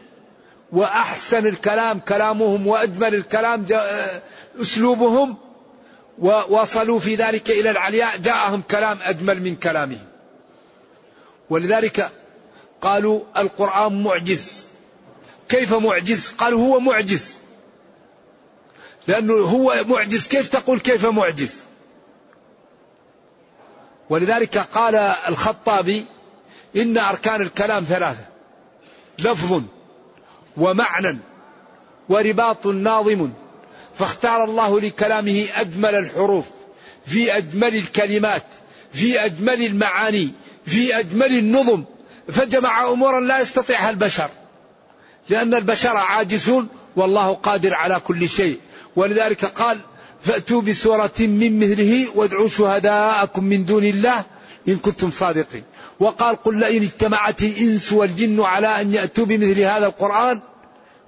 [0.72, 3.66] وأحسن الكلام كلامهم وأجمل الكلام
[4.62, 5.38] أسلوبهم
[6.20, 8.18] ووصلوا في ذلك إلى العلياء.
[8.18, 10.06] جاءهم كلام أجمل من كلامهم.
[11.50, 12.12] ولذلك
[12.82, 14.66] قالوا القرآن معجز.
[15.50, 17.38] كيف معجز؟ قال هو معجز.
[19.08, 20.28] لأنه هو معجز.
[20.28, 21.64] كيف تقول كيف معجز؟
[24.10, 26.06] ولذلك قال الخطابي
[26.76, 28.26] إن أركان الكلام ثلاثة
[29.20, 29.64] لفظ
[30.58, 31.20] ومعنى
[32.10, 33.30] ورباط ناظم
[34.00, 36.45] فاختار الله لكلامه أجمل الحروف
[37.06, 38.43] في أجمل الكلمات
[38.93, 40.30] في أجمل المعاني
[40.66, 41.84] في أجمل النظم
[42.28, 44.30] فجمع أمورا لا يستطيعها البشر
[45.30, 48.60] لأن البشر عاجزون والله قادر على كل شيء.
[48.95, 49.80] ولذلك قال
[50.22, 54.24] فأتوا بسورة من مثله وادعوا شهداءكم من دون الله
[54.68, 55.64] إن كنتم صادقين
[56.00, 60.39] وقال قل لئن اجتمعت الإنس والجن على أن يأتوا بمثل هذا القرآن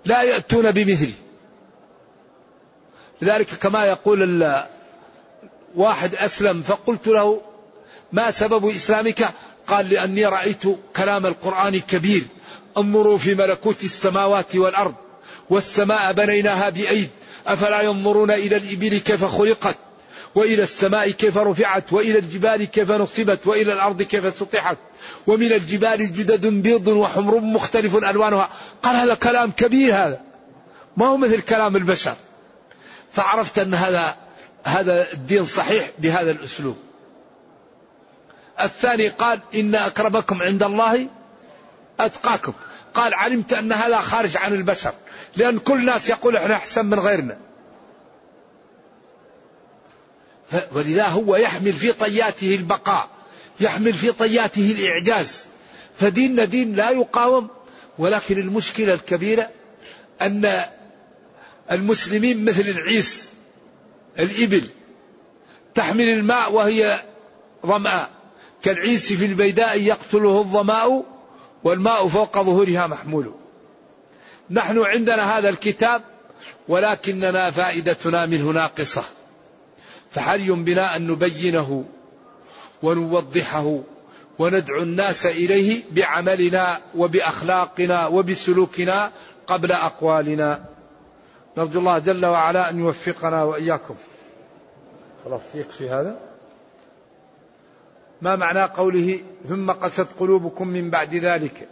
[0.06, 1.14] لا يأتون بمثله
[3.22, 4.54] لذلك كما يقول
[5.76, 7.42] واحد أسلم فقلت له
[8.12, 9.30] ما سبب إسلامك؟
[9.68, 10.64] قال لأني رأيت
[10.96, 12.24] كلام القرآن كبير
[12.78, 14.96] انظروا في ملكوت السماوات والأرض
[15.50, 17.10] والسماء بنيناها بأيد
[17.48, 19.78] أفلا ينظرون إلى الإبل كيف خلقت
[20.36, 24.78] وإلى السماء كيف رفعت وإلى الجبال كيف نصبت وإلى الأرض كيف سطحت
[25.28, 28.50] ومن الجبال جدد بيض وحمر مختلف ألوانها.
[28.84, 30.22] قال هذا كلام كبير هذا
[30.98, 32.16] ما هو مثل كلام البشر.
[33.12, 34.16] فعرفت أن هذا
[34.64, 36.78] هذا الدين صحيح بهذا الأسلوب.
[38.62, 41.08] الثاني قال إن أكرمكم عند الله
[42.00, 42.54] أتقاكم.
[42.94, 44.94] قال علمت أن هذا خارج عن البشر
[45.38, 47.38] لأن كل الناس يقول إحنا أحسن من غيرنا.
[50.72, 53.08] ولذا هو يحمل في طياته البقاء
[53.60, 55.46] يحمل في طياته الإعجاز.
[56.00, 57.48] فديننا دين لا يقاوم
[57.98, 59.50] ولكن المشكلة الكبيرة
[60.22, 60.62] أن
[61.72, 63.30] المسلمين مثل العيس
[64.20, 64.68] الإبل
[65.76, 67.02] تحمل الماء وهي
[67.66, 68.08] ظمآن
[68.64, 71.06] كالعيس في البيداء يقتله الظماء
[71.64, 73.34] والماء فوق ظهورها محمول.
[74.50, 76.02] نحن عندنا هذا الكتاب
[76.68, 79.04] ولكننا فائدتنا منه ناقصة.
[80.12, 81.86] فحري بنا أن نبينه
[82.82, 83.80] ونوضحه
[84.40, 89.12] وندعو الناس إليه بعملنا وبأخلاقنا وبسلوكنا
[89.48, 90.71] قبل أقوالنا.
[91.58, 93.96] نرجو الله جل وعلا أن يوفقنا وإياكم.
[95.26, 96.20] خلاص يكفي هذا.
[98.22, 101.68] ما معنى قوله ثم قست قلوبكم من بعد ذلك؟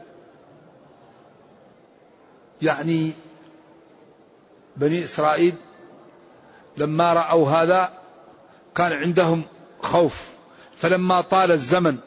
[2.61, 3.11] يعني
[4.77, 5.55] بني إسرائيل
[6.77, 7.93] لما رأوا هذا
[8.75, 9.43] كان عندهم
[9.81, 10.29] خوف.
[10.77, 11.97] فلما طال الزمن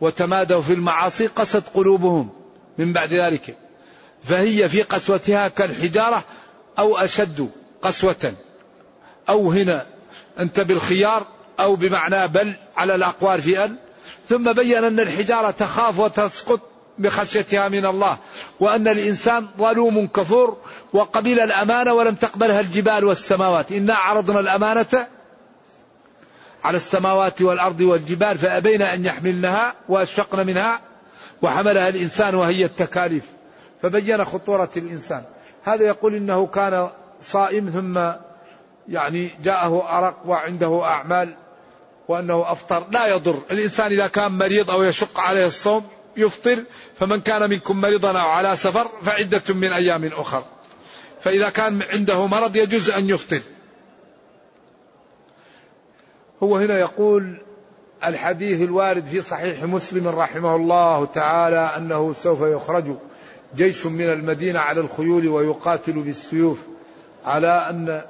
[0.00, 2.30] وتمادوا في المعاصي قست قلوبهم
[2.78, 3.56] من بعد ذلك.
[4.22, 6.24] فهي في قسوتها كالحجارة
[6.78, 7.50] أو أشد
[7.82, 8.34] قسوة
[9.28, 9.86] أو هنا
[10.38, 11.26] أنت بالخيار
[11.60, 13.76] أو بمعنى بل على الأقوال في أن.
[14.28, 16.60] ثم بين أن الحجارة تخاف وتسقط
[16.98, 18.18] بخشيتها من الله
[18.60, 20.56] وأن الإنسان ظلوم كفور
[20.92, 23.72] وقبل الأمانة ولم تقبلها الجبال والسماوات.
[23.72, 25.06] إنا عرضنا الأمانة
[26.64, 30.80] على السماوات والأرض والجبال فأبين أن يحملنها وأشفقن منها
[31.42, 33.24] وحملها الإنسان وهي التكاليف.
[33.82, 35.24] فبين خطورة الإنسان.
[35.64, 36.88] هذا يقول إنه كان
[37.20, 37.98] صائم ثم
[38.88, 41.34] يعني جاءه أرق وعنده أعمال
[42.08, 42.86] وأنه أفطر.
[42.90, 43.38] لا يضر.
[43.50, 45.84] الإنسان إذا كان مريض أو يشق عليه الصوم
[46.16, 46.64] يفطر
[46.98, 50.44] فمن كان منكم مريضا أو على سفر فعدة من أيام أخر.
[51.20, 53.40] فإذا كان عنده مرض يجوز أن يفطر.
[56.42, 57.40] هو هنا يقول
[58.04, 62.96] الحديث الوارد في صحيح مسلم رحمه الله تعالى أنه سوف يخرج.
[63.56, 66.58] جيش من المدينة على الخيول ويقاتل بالسيوف
[67.24, 68.04] على أن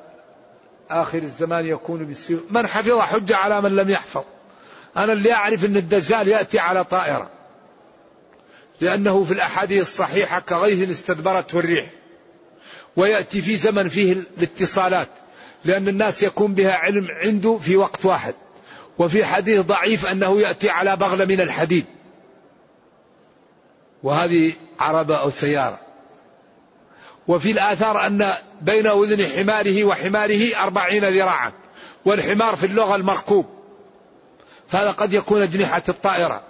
[0.91, 2.41] آخر الزمان يكون بالسيوف.
[2.51, 4.25] من حفظ حجة على من لم يحفظ.
[4.97, 7.31] أنا اللي أعرف أن الدجال يأتي على طائرة
[8.81, 11.87] لأنه في الأحاديث الصحيحة كغيث استدبرته الريح
[12.97, 15.09] ويأتي في زمن فيه الاتصالات
[15.65, 18.35] لأن الناس يكون بها علم عنده في وقت واحد
[18.99, 21.85] وفي حديث ضعيف أنه يأتي على بغلة من الحديد.
[24.03, 25.79] وهذه عربة أو سيارة.
[27.29, 31.53] وفي الآثار أن بين أذن حماره وحماره أربعين ذراعا
[32.05, 33.47] والحمار في اللغة المركوب.
[34.69, 36.43] فهذا قد يكون أجنحة الطائرة.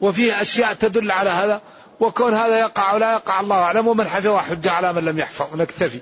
[0.00, 1.60] وفيه أشياء تدل على هذا
[2.00, 5.56] وكون هذا يقع ولا يقع الله أعلم ومن حفظ حجة على من لم يحفظ.
[5.56, 6.00] نكتفي.